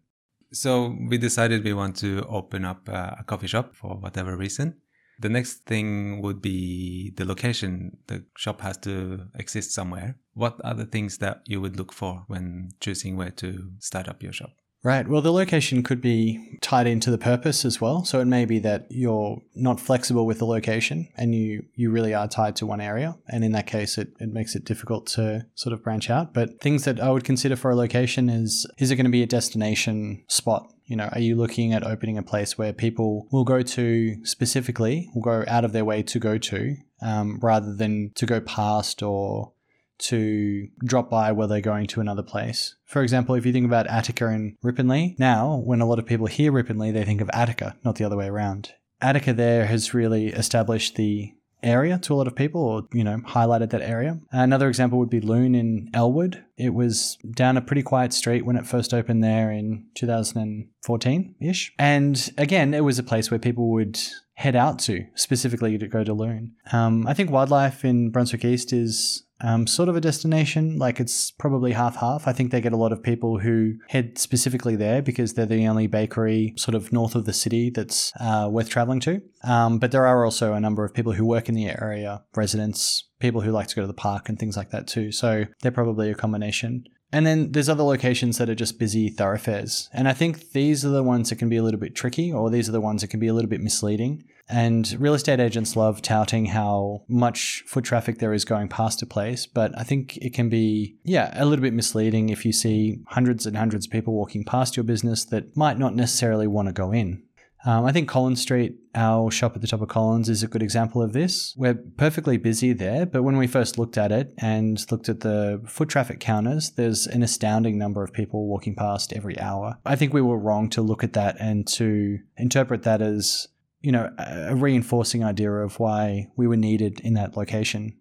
So 0.53 0.97
we 1.09 1.19
decided 1.19 1.65
we 1.65 1.73
want 1.73 1.97
to 1.99 2.27
open 2.29 2.65
up 2.65 2.89
uh, 2.89 3.17
a 3.21 3.25
coffee 3.25 3.47
shop 3.47 3.75
for 3.75 3.97
whatever 3.97 4.37
reason. 4.37 4.77
The 5.19 5.29
next 5.29 5.65
thing 5.67 6.21
would 6.21 6.43
be 6.43 7.13
the 7.17 7.25
location. 7.25 7.99
The 8.09 8.25
shop 8.37 8.61
has 8.63 8.77
to 8.79 9.29
exist 9.39 9.73
somewhere. 9.73 10.17
What 10.35 10.61
are 10.65 10.75
the 10.75 10.85
things 10.85 11.19
that 11.19 11.43
you 11.47 11.61
would 11.61 11.77
look 11.77 11.93
for 11.93 12.25
when 12.27 12.71
choosing 12.81 13.17
where 13.17 13.31
to 13.31 13.71
start 13.79 14.09
up 14.09 14.23
your 14.23 14.33
shop? 14.33 14.51
Right. 14.85 15.07
Well, 15.07 15.23
the 15.23 15.33
location 15.33 15.85
could 15.85 16.01
be 16.01 16.59
tied 16.61 16.89
into 16.89 17.13
the 17.13 17.19
purpose 17.19 17.65
as 17.65 17.81
well. 17.81 18.05
So 18.05 18.19
it 18.19 18.25
may 18.25 18.45
be 18.45 18.59
that 18.61 18.87
you're 18.91 19.41
not 19.55 19.79
flexible 19.79 20.27
with 20.27 20.41
the 20.41 20.45
location 20.45 21.09
and 21.17 21.35
you, 21.35 21.65
you 21.77 21.93
really 21.93 22.15
are 22.15 22.27
tied 22.27 22.57
to 22.57 22.67
one 22.67 22.81
area. 22.81 23.17
And 23.29 23.45
in 23.45 23.53
that 23.53 23.69
case, 23.69 23.97
it, 23.97 24.09
it 24.19 24.33
makes 24.33 24.57
it 24.57 24.65
difficult 24.65 25.07
to 25.09 25.47
sort 25.55 25.73
of 25.73 25.85
branch 25.85 26.11
out. 26.11 26.35
But 26.35 26.61
things 26.61 26.85
that 26.85 26.99
I 26.99 27.11
would 27.11 27.23
consider 27.23 27.55
for 27.55 27.71
a 27.71 27.77
location 27.77 28.29
is 28.29 28.67
is 28.79 28.91
it 28.91 28.97
going 28.97 29.05
to 29.05 29.11
be 29.11 29.23
a 29.23 29.27
destination 29.27 30.25
spot? 30.29 30.69
You 30.87 30.97
know, 30.97 31.09
are 31.13 31.21
you 31.21 31.37
looking 31.37 31.73
at 31.73 31.87
opening 31.87 32.19
a 32.19 32.23
place 32.23 32.59
where 32.59 32.73
people 32.73 33.29
will 33.31 33.45
go 33.45 33.63
to 33.63 34.27
specifically, 34.27 35.09
will 35.15 35.23
go 35.23 35.45
out 35.47 35.65
of 35.65 35.73
their 35.73 35.85
way 35.85 36.03
to 36.03 36.19
go 36.19 36.39
to, 36.39 36.77
um, 37.01 37.39
rather 37.41 37.73
than 37.73 38.11
to 38.17 38.27
go 38.27 38.41
past 38.41 39.03
or 39.03 39.53
to 40.03 40.69
drop 40.85 41.11
by 41.11 41.33
where 41.33 41.47
they're 41.47 41.61
going 41.61 41.87
to 41.89 42.01
another 42.01 42.23
place. 42.23 42.77
For 42.85 43.03
example, 43.03 43.35
if 43.35 43.47
you 43.47 43.53
think 43.53 43.67
about 43.67 43.87
Attica 43.87 44.29
and 44.29 44.57
Ripponlea, 44.65 45.19
now 45.19 45.57
when 45.65 45.81
a 45.81 45.87
lot 45.87 45.99
of 45.99 46.07
people 46.07 46.27
hear 46.27 46.53
Ripponlea, 46.53 46.93
they 46.93 47.05
think 47.05 47.21
of 47.21 47.31
Attica, 47.33 47.77
not 47.85 47.97
the 47.97 48.05
other 48.05 48.17
way 48.17 48.27
around. 48.27 48.75
Attica 49.01 49.33
there 49.33 49.67
has 49.67 49.95
really 49.95 50.29
established 50.29 50.97
the 50.97 51.33
area 51.63 51.99
to 51.99 52.13
a 52.13 52.17
lot 52.17 52.27
of 52.27 52.35
people 52.35 52.61
or, 52.61 52.83
you 52.93 53.05
know, 53.05 53.19
highlighted 53.19 53.71
that 53.71 53.83
area. 53.83 54.19
Another 54.31 54.69
example 54.69 54.99
would 54.99 55.11
be 55.11 55.21
Loon 55.21 55.55
in 55.55 55.91
Elwood. 55.95 56.45
It 56.57 56.75
was 56.75 57.19
down 57.35 57.57
a 57.57 57.63
pretty 57.63 57.83
quiet 57.83 58.13
street 58.13 58.45
when 58.45 58.57
it 58.57 58.67
first 58.67 58.93
opened 58.93 59.23
there 59.23 59.51
in 59.51 59.87
2014 59.95 61.35
ish. 61.41 61.73
And 61.79 62.33
again, 62.37 62.75
it 62.75 62.85
was 62.85 62.99
a 62.99 63.05
place 63.05 63.31
where 63.31 63.39
people 63.39 63.71
would 63.73 64.01
head 64.35 64.57
out 64.57 64.79
to 64.81 65.07
specifically 65.15 65.79
to 65.79 65.87
go 65.87 66.03
to 66.03 66.13
Loon. 66.13 66.57
Um, 66.73 67.07
I 67.07 67.15
think 67.15 67.31
wildlife 67.31 67.85
in 67.85 68.11
Brunswick 68.11 68.45
East 68.45 68.73
is 68.73 69.25
um, 69.43 69.67
sort 69.67 69.89
of 69.89 69.97
a 69.97 70.01
destination. 70.01 70.79
Like 70.79 71.01
it's 71.01 71.31
probably 71.31 71.73
half 71.73 71.97
half. 71.97 72.27
I 72.27 72.33
think 72.33 72.51
they 72.51 72.61
get 72.61 72.73
a 72.73 72.77
lot 72.77 72.93
of 72.93 73.03
people 73.03 73.39
who 73.39 73.75
head 73.89 74.19
specifically 74.19 74.77
there 74.77 75.03
because 75.03 75.35
they're 75.35 75.47
the 75.47 75.67
only 75.67 75.87
bakery 75.87 76.55
sort 76.57 76.75
of 76.75 76.93
north 76.93 77.15
of 77.15 77.25
the 77.25 77.33
city 77.33 77.71
that's 77.71 78.13
uh, 78.21 78.49
worth 78.51 78.69
traveling 78.69 79.01
to. 79.01 79.21
Um, 79.45 79.79
but 79.79 79.93
there 79.93 80.07
are 80.07 80.25
also 80.25 80.55
a 80.55 80.61
number 80.61 80.85
of 80.85 80.95
people 80.95 81.13
who 81.13 81.27
work 81.27 81.49
in 81.49 81.55
the 81.55 81.69
area, 81.69 82.23
residents, 82.35 83.09
people 83.19 83.41
who 83.41 83.51
like 83.51 83.69
to 83.69 83.77
go 83.77 83.83
to 83.83 83.87
the 83.87 83.95
park 83.95 84.29
and 84.29 84.39
things 84.39 84.57
like 84.57 84.71
that 84.71 84.87
too. 84.87 85.13
So 85.13 85.45
they're 85.61 85.73
probably 85.73 86.11
a 86.11 86.15
combination. 86.15 86.85
And 87.13 87.27
then 87.27 87.53
there's 87.53 87.69
other 87.69 87.83
locations 87.83 88.39
that 88.39 88.49
are 88.49 88.55
just 88.55 88.79
busy 88.79 89.11
thoroughfares. 89.11 89.91
And 89.93 90.09
I 90.09 90.15
think 90.15 90.53
these 90.53 90.85
are 90.85 90.89
the 90.89 91.03
ones 91.03 91.29
that 91.29 91.37
can 91.37 91.51
be 91.51 91.59
a 91.59 91.63
little 91.63 91.81
bit 91.81 91.95
tricky, 91.95 92.33
or 92.33 92.49
these 92.49 92.69
are 92.69 92.73
the 92.73 92.81
ones 92.81 93.03
that 93.03 93.09
can 93.09 93.21
be 93.21 93.29
a 93.29 93.35
little 93.35 93.51
bit 93.51 93.61
misleading. 93.61 94.25
And 94.49 94.97
real 94.99 95.15
estate 95.15 95.41
agents 95.41 95.77
love 95.77 96.03
touting 96.03 96.47
how 96.47 97.05
much 97.09 97.65
foot 97.67 97.85
traffic 97.85 98.19
there 98.19 98.33
is 98.33 98.45
going 98.45 98.69
past 98.69 99.03
a 99.03 99.07
place, 99.07 99.47
but 99.47 99.77
I 99.79 99.83
think 99.83 100.17
it 100.19 100.35
can 100.35 100.49
be, 100.49 100.97
yeah, 101.05 101.31
a 101.35 101.47
little 101.47 101.63
bit 101.63 101.73
misleading 101.73 102.29
if 102.29 102.45
you 102.45 102.53
see 102.53 102.99
hundreds 103.09 103.47
and 103.47 103.57
hundreds 103.57 103.87
of 103.87 103.93
people 103.93 104.15
walking 104.15 104.45
past 104.45 104.77
your 104.77 104.85
business 104.85 105.25
that 105.27 105.57
might 105.57 105.79
not 105.79 105.95
necessarily 105.95 106.47
want 106.47 106.69
to 106.69 106.73
go 106.73 106.93
in. 106.93 107.23
Um, 107.65 107.85
I 107.85 107.93
think 107.93 108.09
Collins 108.09 108.41
Street, 108.41 108.75
our 108.95 109.31
shop 109.31 109.55
at 109.55 109.61
the 109.61 109.69
top 109.69 109.83
of 109.83 109.89
Collins, 109.89 110.29
is 110.29 110.43
a 110.43 110.49
good 110.49 110.63
example 110.63 111.01
of 111.01 111.13
this. 111.13 111.55
We're 111.57 111.75
perfectly 111.75 112.37
busy 112.37 112.73
there, 112.73 113.07
but 113.07 113.23
when 113.23 113.37
we 113.37 113.47
first 113.47 113.79
looked 113.79 113.97
at 113.97 114.11
it 114.11 114.35
and 114.39 114.85
looked 114.91 115.09
at 115.09 115.21
the 115.21 115.63
foot 115.67 115.89
traffic 115.89 116.19
counters, 116.19 116.73
there's 116.73 117.07
an 117.07 117.23
astounding 117.23 117.79
number 117.79 118.03
of 118.03 118.13
people 118.13 118.49
walking 118.49 118.75
past 118.75 119.13
every 119.13 119.39
hour. 119.39 119.79
I 119.87 119.95
think 119.95 120.13
we 120.13 120.23
were 120.23 120.39
wrong 120.39 120.71
to 120.71 120.83
look 120.83 121.05
at 121.05 121.13
that 121.13 121.37
and 121.39 121.67
to 121.69 122.19
interpret 122.37 122.83
that 122.83 123.01
as 123.01 123.47
you 123.83 123.93
know, 123.93 124.11
a 124.19 124.55
reinforcing 124.55 125.25
idea 125.25 125.53
of 125.53 125.79
why 125.79 126.29
we 126.37 126.47
were 126.47 126.57
needed 126.57 127.01
in 127.01 127.15
that 127.15 127.37
location. 127.37 127.95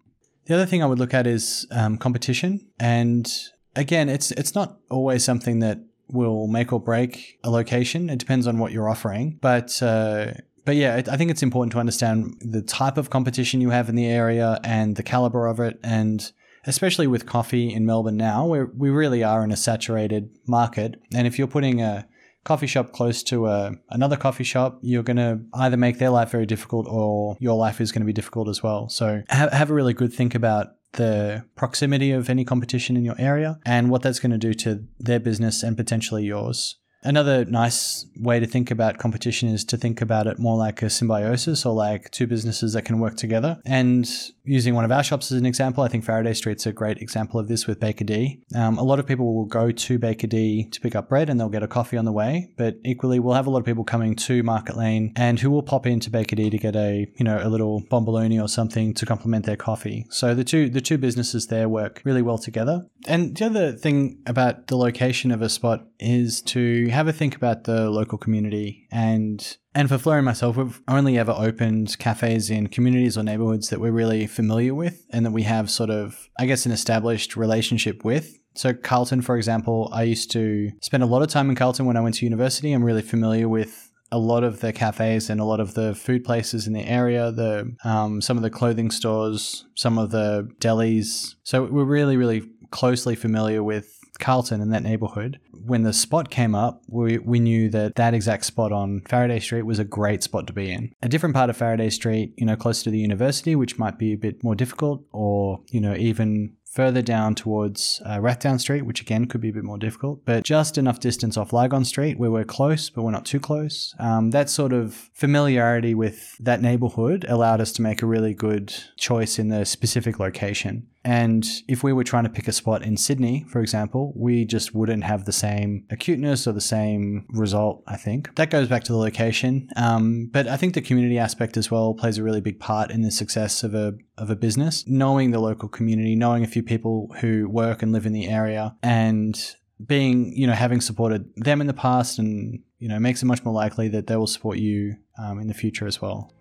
The 0.46 0.54
other 0.54 0.66
thing 0.66 0.82
I 0.82 0.86
would 0.86 0.98
look 0.98 1.14
at 1.14 1.26
is 1.26 1.66
um, 1.70 1.98
competition, 1.98 2.68
and 2.78 3.30
again, 3.76 4.08
it's 4.08 4.30
it's 4.32 4.54
not 4.54 4.78
always 4.90 5.24
something 5.24 5.58
that 5.60 5.78
will 6.08 6.46
make 6.46 6.72
or 6.72 6.80
break 6.80 7.38
a 7.44 7.50
location. 7.50 8.10
It 8.10 8.18
depends 8.18 8.46
on 8.46 8.58
what 8.58 8.72
you're 8.72 8.88
offering, 8.88 9.38
but. 9.40 9.82
Uh, 9.82 10.34
but 10.64 10.76
yeah, 10.76 11.02
I 11.08 11.16
think 11.16 11.32
it's 11.32 11.42
important 11.42 11.72
to 11.72 11.80
understand 11.80 12.36
the 12.40 12.62
type 12.62 12.96
of 12.96 13.10
competition 13.10 13.60
you 13.60 13.70
have 13.70 13.88
in 13.88 13.96
the 13.96 14.06
area 14.06 14.60
and 14.62 14.94
the 14.94 15.02
caliber 15.02 15.48
of 15.48 15.58
it, 15.58 15.80
and 15.82 16.30
especially 16.66 17.08
with 17.08 17.26
coffee 17.26 17.72
in 17.72 17.84
Melbourne 17.84 18.16
now, 18.16 18.46
where 18.46 18.66
we 18.66 18.88
really 18.88 19.24
are 19.24 19.42
in 19.42 19.50
a 19.50 19.56
saturated 19.56 20.30
market. 20.46 21.00
And 21.12 21.26
if 21.26 21.38
you're 21.38 21.48
putting 21.48 21.82
a 21.82 22.06
coffee 22.44 22.66
shop 22.66 22.92
close 22.92 23.22
to 23.24 23.46
a, 23.46 23.50
uh, 23.50 23.70
another 23.90 24.16
coffee 24.16 24.44
shop, 24.44 24.78
you're 24.82 25.02
going 25.02 25.16
to 25.16 25.40
either 25.54 25.76
make 25.76 25.98
their 25.98 26.10
life 26.10 26.30
very 26.30 26.46
difficult 26.46 26.86
or 26.88 27.36
your 27.40 27.56
life 27.56 27.80
is 27.80 27.92
going 27.92 28.02
to 28.02 28.06
be 28.06 28.12
difficult 28.12 28.48
as 28.48 28.62
well. 28.62 28.88
So 28.88 29.22
have, 29.28 29.52
have 29.52 29.70
a 29.70 29.74
really 29.74 29.94
good 29.94 30.12
think 30.12 30.34
about 30.34 30.68
the 30.92 31.44
proximity 31.56 32.10
of 32.10 32.28
any 32.28 32.44
competition 32.44 32.96
in 32.96 33.04
your 33.04 33.18
area 33.18 33.58
and 33.64 33.90
what 33.90 34.02
that's 34.02 34.20
going 34.20 34.32
to 34.32 34.38
do 34.38 34.54
to 34.54 34.84
their 34.98 35.20
business 35.20 35.62
and 35.62 35.76
potentially 35.76 36.24
yours. 36.24 36.76
Another 37.04 37.44
nice 37.44 38.06
way 38.16 38.38
to 38.38 38.46
think 38.46 38.70
about 38.70 38.98
competition 38.98 39.48
is 39.48 39.64
to 39.64 39.76
think 39.76 40.00
about 40.00 40.26
it 40.26 40.38
more 40.38 40.56
like 40.56 40.82
a 40.82 40.90
symbiosis 40.90 41.66
or 41.66 41.74
like 41.74 42.10
two 42.10 42.26
businesses 42.26 42.74
that 42.74 42.84
can 42.84 43.00
work 43.00 43.16
together. 43.16 43.60
And 43.64 44.08
using 44.44 44.74
one 44.74 44.84
of 44.84 44.92
our 44.92 45.02
shops 45.02 45.32
as 45.32 45.38
an 45.38 45.46
example, 45.46 45.82
I 45.82 45.88
think 45.88 46.04
Faraday 46.04 46.32
Street's 46.32 46.66
a 46.66 46.72
great 46.72 46.98
example 46.98 47.40
of 47.40 47.48
this 47.48 47.66
with 47.66 47.80
Baker 47.80 48.04
D. 48.04 48.42
Um, 48.54 48.78
a 48.78 48.82
lot 48.82 48.98
of 48.98 49.06
people 49.06 49.34
will 49.34 49.46
go 49.46 49.72
to 49.72 49.98
Baker 49.98 50.26
D 50.26 50.68
to 50.70 50.80
pick 50.80 50.94
up 50.94 51.08
bread 51.08 51.28
and 51.28 51.40
they'll 51.40 51.48
get 51.48 51.62
a 51.62 51.68
coffee 51.68 51.96
on 51.96 52.04
the 52.04 52.12
way, 52.12 52.52
but 52.56 52.76
equally 52.84 53.18
we'll 53.18 53.34
have 53.34 53.46
a 53.46 53.50
lot 53.50 53.58
of 53.58 53.64
people 53.64 53.84
coming 53.84 54.14
to 54.16 54.42
Market 54.42 54.76
Lane 54.76 55.12
and 55.16 55.40
who 55.40 55.50
will 55.50 55.62
pop 55.62 55.86
into 55.86 56.10
Baker 56.10 56.36
D 56.36 56.50
to 56.50 56.58
get 56.58 56.76
a 56.76 57.08
you 57.16 57.24
know 57.24 57.40
a 57.42 57.48
little 57.48 57.82
bomboloni 57.90 58.42
or 58.42 58.48
something 58.48 58.94
to 58.94 59.06
complement 59.06 59.46
their 59.46 59.56
coffee. 59.56 60.06
So 60.10 60.34
the 60.34 60.44
two 60.44 60.68
the 60.68 60.80
two 60.80 60.98
businesses 60.98 61.48
there 61.48 61.68
work 61.68 62.00
really 62.04 62.22
well 62.22 62.38
together. 62.38 62.86
And 63.06 63.36
the 63.36 63.46
other 63.46 63.72
thing 63.72 64.22
about 64.26 64.68
the 64.68 64.76
location 64.76 65.32
of 65.32 65.42
a 65.42 65.48
spot 65.48 65.86
is 65.98 66.42
to 66.42 66.88
have 66.92 67.08
a 67.08 67.12
think 67.12 67.34
about 67.34 67.64
the 67.64 67.90
local 67.90 68.18
community 68.18 68.86
and 68.90 69.56
and 69.74 69.88
for 69.88 69.96
Fleur 69.96 70.18
and 70.18 70.24
myself, 70.24 70.56
we've 70.56 70.80
only 70.86 71.18
ever 71.18 71.32
opened 71.32 71.98
cafes 71.98 72.50
in 72.50 72.66
communities 72.68 73.16
or 73.16 73.22
neighborhoods 73.22 73.70
that 73.70 73.80
we're 73.80 73.92
really 73.92 74.26
familiar 74.26 74.74
with 74.74 75.06
and 75.10 75.24
that 75.24 75.30
we 75.30 75.44
have 75.44 75.70
sort 75.70 75.88
of, 75.88 76.28
I 76.38 76.44
guess, 76.44 76.66
an 76.66 76.72
established 76.72 77.36
relationship 77.36 78.04
with. 78.04 78.38
So, 78.54 78.74
Carlton, 78.74 79.22
for 79.22 79.36
example, 79.36 79.88
I 79.92 80.02
used 80.02 80.30
to 80.32 80.70
spend 80.82 81.02
a 81.02 81.06
lot 81.06 81.22
of 81.22 81.28
time 81.28 81.48
in 81.48 81.56
Carlton 81.56 81.86
when 81.86 81.96
I 81.96 82.00
went 82.00 82.16
to 82.16 82.26
university. 82.26 82.72
I'm 82.72 82.84
really 82.84 83.00
familiar 83.00 83.48
with 83.48 83.90
a 84.10 84.18
lot 84.18 84.44
of 84.44 84.60
the 84.60 84.74
cafes 84.74 85.30
and 85.30 85.40
a 85.40 85.44
lot 85.44 85.58
of 85.58 85.72
the 85.72 85.94
food 85.94 86.22
places 86.22 86.66
in 86.66 86.74
the 86.74 86.84
area, 86.86 87.32
the 87.32 87.74
um, 87.82 88.20
some 88.20 88.36
of 88.36 88.42
the 88.42 88.50
clothing 88.50 88.90
stores, 88.90 89.64
some 89.74 89.96
of 89.96 90.10
the 90.10 90.46
delis. 90.60 91.34
So 91.44 91.64
we're 91.64 91.84
really, 91.84 92.18
really 92.18 92.42
closely 92.70 93.14
familiar 93.14 93.62
with 93.62 94.01
Carlton 94.18 94.60
in 94.60 94.70
that 94.70 94.82
neighborhood. 94.82 95.40
When 95.64 95.82
the 95.82 95.92
spot 95.92 96.30
came 96.30 96.54
up, 96.54 96.82
we, 96.88 97.18
we 97.18 97.40
knew 97.40 97.68
that 97.70 97.94
that 97.96 98.14
exact 98.14 98.44
spot 98.44 98.72
on 98.72 99.02
Faraday 99.08 99.40
Street 99.40 99.62
was 99.62 99.78
a 99.78 99.84
great 99.84 100.22
spot 100.22 100.46
to 100.46 100.52
be 100.52 100.70
in. 100.70 100.94
A 101.02 101.08
different 101.08 101.34
part 101.34 101.50
of 101.50 101.56
Faraday 101.56 101.90
Street, 101.90 102.34
you 102.36 102.46
know, 102.46 102.56
closer 102.56 102.84
to 102.84 102.90
the 102.90 102.98
university, 102.98 103.56
which 103.56 103.78
might 103.78 103.98
be 103.98 104.12
a 104.12 104.18
bit 104.18 104.42
more 104.42 104.54
difficult, 104.54 105.04
or, 105.12 105.60
you 105.70 105.80
know, 105.80 105.94
even 105.94 106.56
further 106.72 107.02
down 107.02 107.34
towards 107.34 108.00
uh, 108.06 108.16
Rathdown 108.16 108.58
Street, 108.58 108.82
which 108.82 109.02
again 109.02 109.26
could 109.26 109.42
be 109.42 109.50
a 109.50 109.52
bit 109.52 109.62
more 109.62 109.76
difficult, 109.76 110.24
but 110.24 110.42
just 110.42 110.78
enough 110.78 111.00
distance 111.00 111.36
off 111.36 111.52
Lygon 111.52 111.84
Street 111.84 112.18
where 112.18 112.30
we're 112.30 112.44
close, 112.44 112.88
but 112.88 113.02
we're 113.02 113.10
not 113.10 113.26
too 113.26 113.38
close. 113.38 113.94
Um, 113.98 114.30
that 114.30 114.48
sort 114.48 114.72
of 114.72 114.94
familiarity 115.12 115.94
with 115.94 116.34
that 116.38 116.62
neighborhood 116.62 117.26
allowed 117.28 117.60
us 117.60 117.72
to 117.72 117.82
make 117.82 118.00
a 118.00 118.06
really 118.06 118.32
good 118.32 118.72
choice 118.96 119.38
in 119.38 119.48
the 119.48 119.66
specific 119.66 120.18
location. 120.18 120.86
And 121.04 121.44
if 121.68 121.82
we 121.82 121.92
were 121.92 122.04
trying 122.04 122.24
to 122.24 122.30
pick 122.30 122.48
a 122.48 122.52
spot 122.52 122.82
in 122.82 122.96
Sydney, 122.96 123.44
for 123.48 123.60
example, 123.60 124.12
we 124.14 124.44
just 124.44 124.74
wouldn't 124.74 125.04
have 125.04 125.24
the 125.24 125.32
same 125.32 125.84
acuteness 125.90 126.46
or 126.46 126.52
the 126.52 126.60
same 126.60 127.26
result, 127.30 127.82
I 127.86 127.96
think. 127.96 128.34
That 128.36 128.50
goes 128.50 128.68
back 128.68 128.84
to 128.84 128.92
the 128.92 128.98
location. 128.98 129.68
Um, 129.76 130.28
but 130.32 130.46
I 130.46 130.56
think 130.56 130.74
the 130.74 130.80
community 130.80 131.18
aspect 131.18 131.56
as 131.56 131.70
well 131.70 131.94
plays 131.94 132.18
a 132.18 132.22
really 132.22 132.40
big 132.40 132.60
part 132.60 132.90
in 132.90 133.02
the 133.02 133.10
success 133.10 133.64
of 133.64 133.74
a, 133.74 133.94
of 134.16 134.30
a 134.30 134.36
business. 134.36 134.84
Knowing 134.86 135.32
the 135.32 135.40
local 135.40 135.68
community, 135.68 136.14
knowing 136.14 136.44
a 136.44 136.48
few 136.48 136.62
people 136.62 137.12
who 137.20 137.48
work 137.48 137.82
and 137.82 137.92
live 137.92 138.06
in 138.06 138.12
the 138.12 138.28
area, 138.28 138.76
and 138.82 139.56
being, 139.84 140.32
you 140.36 140.46
know, 140.46 140.52
having 140.52 140.80
supported 140.80 141.28
them 141.36 141.60
in 141.60 141.66
the 141.66 141.74
past 141.74 142.18
and, 142.18 142.60
you 142.78 142.88
know, 142.88 143.00
makes 143.00 143.22
it 143.22 143.26
much 143.26 143.44
more 143.44 143.54
likely 143.54 143.88
that 143.88 144.06
they 144.06 144.14
will 144.14 144.28
support 144.28 144.58
you 144.58 144.94
um, 145.18 145.40
in 145.40 145.48
the 145.48 145.54
future 145.54 145.86
as 145.86 146.00
well. 146.00 146.32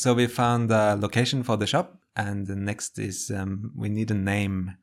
So 0.00 0.14
we 0.14 0.26
found 0.28 0.70
a 0.70 0.94
location 0.94 1.42
for 1.42 1.56
the 1.56 1.66
shop, 1.66 1.98
and 2.14 2.46
the 2.46 2.54
next 2.54 2.98
is 2.98 3.30
um, 3.34 3.72
we 3.76 3.88
need 3.88 4.10
a 4.10 4.14
name. 4.14 4.76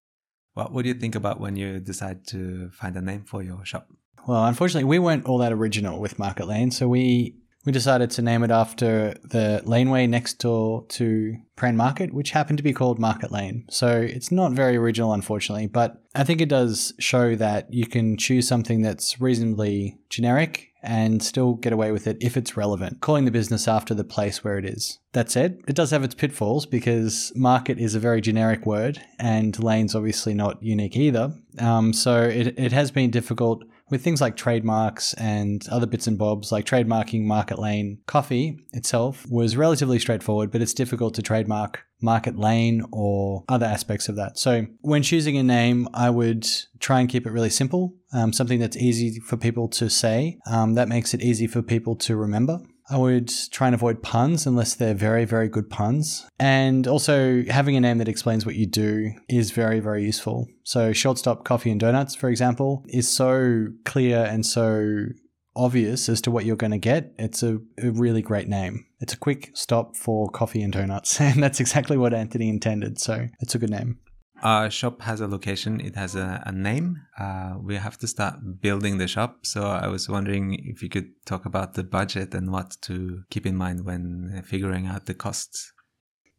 What 0.53 0.73
would 0.73 0.85
you 0.85 0.93
think 0.93 1.15
about 1.15 1.39
when 1.39 1.55
you 1.55 1.79
decide 1.79 2.27
to 2.27 2.69
find 2.71 2.97
a 2.97 3.01
name 3.01 3.23
for 3.23 3.41
your 3.41 3.63
shop? 3.65 3.87
Well, 4.27 4.45
unfortunately, 4.45 4.85
we 4.85 4.99
weren't 4.99 5.25
all 5.25 5.37
that 5.37 5.53
original 5.53 5.99
with 5.99 6.19
Market 6.19 6.47
Lane, 6.47 6.71
so 6.71 6.87
we 6.87 7.37
we 7.65 7.71
decided 7.71 8.11
to 8.11 8.21
name 8.21 8.43
it 8.43 8.51
after 8.51 9.15
the 9.23 9.61
laneway 9.65 10.05
next 10.05 10.35
door 10.35 10.85
to 10.89 11.35
Prahran 11.57 11.75
Market, 11.75 12.13
which 12.13 12.31
happened 12.31 12.57
to 12.57 12.63
be 12.63 12.73
called 12.73 12.99
Market 12.99 13.31
Lane. 13.31 13.65
So 13.69 14.01
it's 14.01 14.31
not 14.31 14.51
very 14.51 14.77
original, 14.77 15.13
unfortunately, 15.13 15.67
but 15.67 16.03
I 16.13 16.23
think 16.23 16.41
it 16.41 16.49
does 16.49 16.93
show 16.99 17.35
that 17.35 17.73
you 17.73 17.87
can 17.87 18.17
choose 18.17 18.47
something 18.47 18.81
that's 18.81 19.19
reasonably 19.19 19.97
generic 20.09 20.69
and 20.85 21.21
still 21.21 21.55
get 21.55 21.73
away 21.73 21.91
with 21.91 22.07
it 22.07 22.17
if 22.21 22.37
it's 22.37 22.55
relevant, 22.55 23.01
calling 23.01 23.25
the 23.25 23.31
business 23.31 23.67
after 23.67 23.93
the 23.93 24.03
place 24.03 24.43
where 24.43 24.57
it 24.57 24.65
is. 24.65 24.99
That 25.13 25.31
said, 25.31 25.59
it 25.67 25.75
does 25.75 25.91
have 25.91 26.03
its 26.03 26.15
pitfalls 26.15 26.65
because 26.65 27.31
market 27.35 27.79
is 27.79 27.95
a 27.95 27.99
very 27.99 28.21
generic 28.21 28.65
word 28.65 29.01
and 29.19 29.61
lane's 29.63 29.95
obviously 29.95 30.33
not 30.33 30.61
unique 30.61 30.95
either. 30.95 31.33
Um, 31.59 31.93
so 31.93 32.21
it, 32.21 32.59
it 32.59 32.71
has 32.71 32.91
been 32.91 33.11
difficult 33.11 33.63
with 33.89 34.03
things 34.03 34.19
like 34.19 34.35
trademarks 34.35 35.13
and 35.13 35.67
other 35.69 35.85
bits 35.85 36.07
and 36.07 36.17
bobs, 36.17 36.51
like 36.51 36.65
trademarking 36.65 37.23
Market 37.23 37.59
Lane 37.59 37.99
coffee 38.07 38.59
itself 38.73 39.25
was 39.29 39.55
relatively 39.55 39.99
straightforward, 39.99 40.51
but 40.51 40.61
it's 40.61 40.73
difficult 40.73 41.13
to 41.15 41.21
trademark 41.21 41.85
Market 42.01 42.37
Lane 42.37 42.83
or 42.91 43.43
other 43.47 43.65
aspects 43.65 44.09
of 44.09 44.15
that. 44.15 44.37
So 44.37 44.65
when 44.81 45.03
choosing 45.03 45.37
a 45.37 45.43
name, 45.43 45.87
I 45.93 46.09
would 46.09 46.47
try 46.79 46.99
and 46.99 47.09
keep 47.09 47.25
it 47.25 47.31
really 47.31 47.49
simple, 47.49 47.93
um, 48.15 48.31
something 48.33 48.59
that's 48.59 48.77
easy 48.77 49.19
for 49.19 49.37
people 49.37 49.67
to 49.67 49.89
say. 49.89 50.39
Um, 50.49 50.73
that 50.75 50.87
makes 50.87 51.13
it 51.13 51.21
easy 51.21 51.47
for 51.47 51.61
people 51.61 51.95
to 51.97 52.15
remember. 52.15 52.59
I 52.89 52.97
would 52.97 53.31
try 53.51 53.67
and 53.67 53.73
avoid 53.73 54.03
puns 54.03 54.45
unless 54.45 54.75
they're 54.75 54.93
very, 54.93 55.25
very 55.25 55.49
good 55.49 55.69
puns. 55.69 56.25
And 56.39 56.87
also, 56.87 57.43
having 57.49 57.75
a 57.75 57.81
name 57.81 57.97
that 57.97 58.07
explains 58.07 58.45
what 58.45 58.55
you 58.55 58.67
do 58.67 59.11
is 59.27 59.51
very, 59.51 59.79
very 59.79 60.03
useful. 60.03 60.47
So, 60.63 60.93
Shortstop 60.93 61.43
Coffee 61.45 61.71
and 61.71 61.79
Donuts, 61.79 62.15
for 62.15 62.29
example, 62.29 62.83
is 62.87 63.09
so 63.09 63.67
clear 63.85 64.23
and 64.23 64.45
so 64.45 65.07
obvious 65.55 66.09
as 66.09 66.21
to 66.21 66.31
what 66.31 66.45
you're 66.45 66.55
going 66.55 66.71
to 66.71 66.77
get. 66.77 67.13
It's 67.17 67.41
a, 67.41 67.57
a 67.81 67.89
really 67.89 68.21
great 68.21 68.47
name. 68.47 68.85
It's 68.99 69.13
a 69.13 69.17
quick 69.17 69.51
stop 69.55 69.95
for 69.95 70.29
coffee 70.29 70.61
and 70.61 70.71
donuts. 70.71 71.19
And 71.21 71.41
that's 71.41 71.59
exactly 71.59 71.97
what 71.97 72.13
Anthony 72.13 72.49
intended. 72.49 72.99
So, 72.99 73.27
it's 73.39 73.55
a 73.55 73.59
good 73.59 73.71
name. 73.71 73.97
Our 74.43 74.69
shop 74.69 75.01
has 75.01 75.21
a 75.21 75.27
location, 75.27 75.79
it 75.79 75.95
has 75.95 76.15
a, 76.15 76.43
a 76.45 76.51
name. 76.51 77.01
Uh, 77.19 77.55
we 77.61 77.75
have 77.75 77.97
to 77.99 78.07
start 78.07 78.35
building 78.61 78.97
the 78.97 79.07
shop. 79.07 79.45
So 79.45 79.63
I 79.63 79.87
was 79.87 80.09
wondering 80.09 80.53
if 80.65 80.83
you 80.83 80.89
could 80.89 81.09
talk 81.25 81.45
about 81.45 81.73
the 81.73 81.83
budget 81.83 82.33
and 82.33 82.51
what 82.51 82.77
to 82.81 83.23
keep 83.29 83.45
in 83.45 83.55
mind 83.55 83.85
when 83.85 84.43
figuring 84.45 84.87
out 84.87 85.05
the 85.05 85.13
costs. 85.13 85.71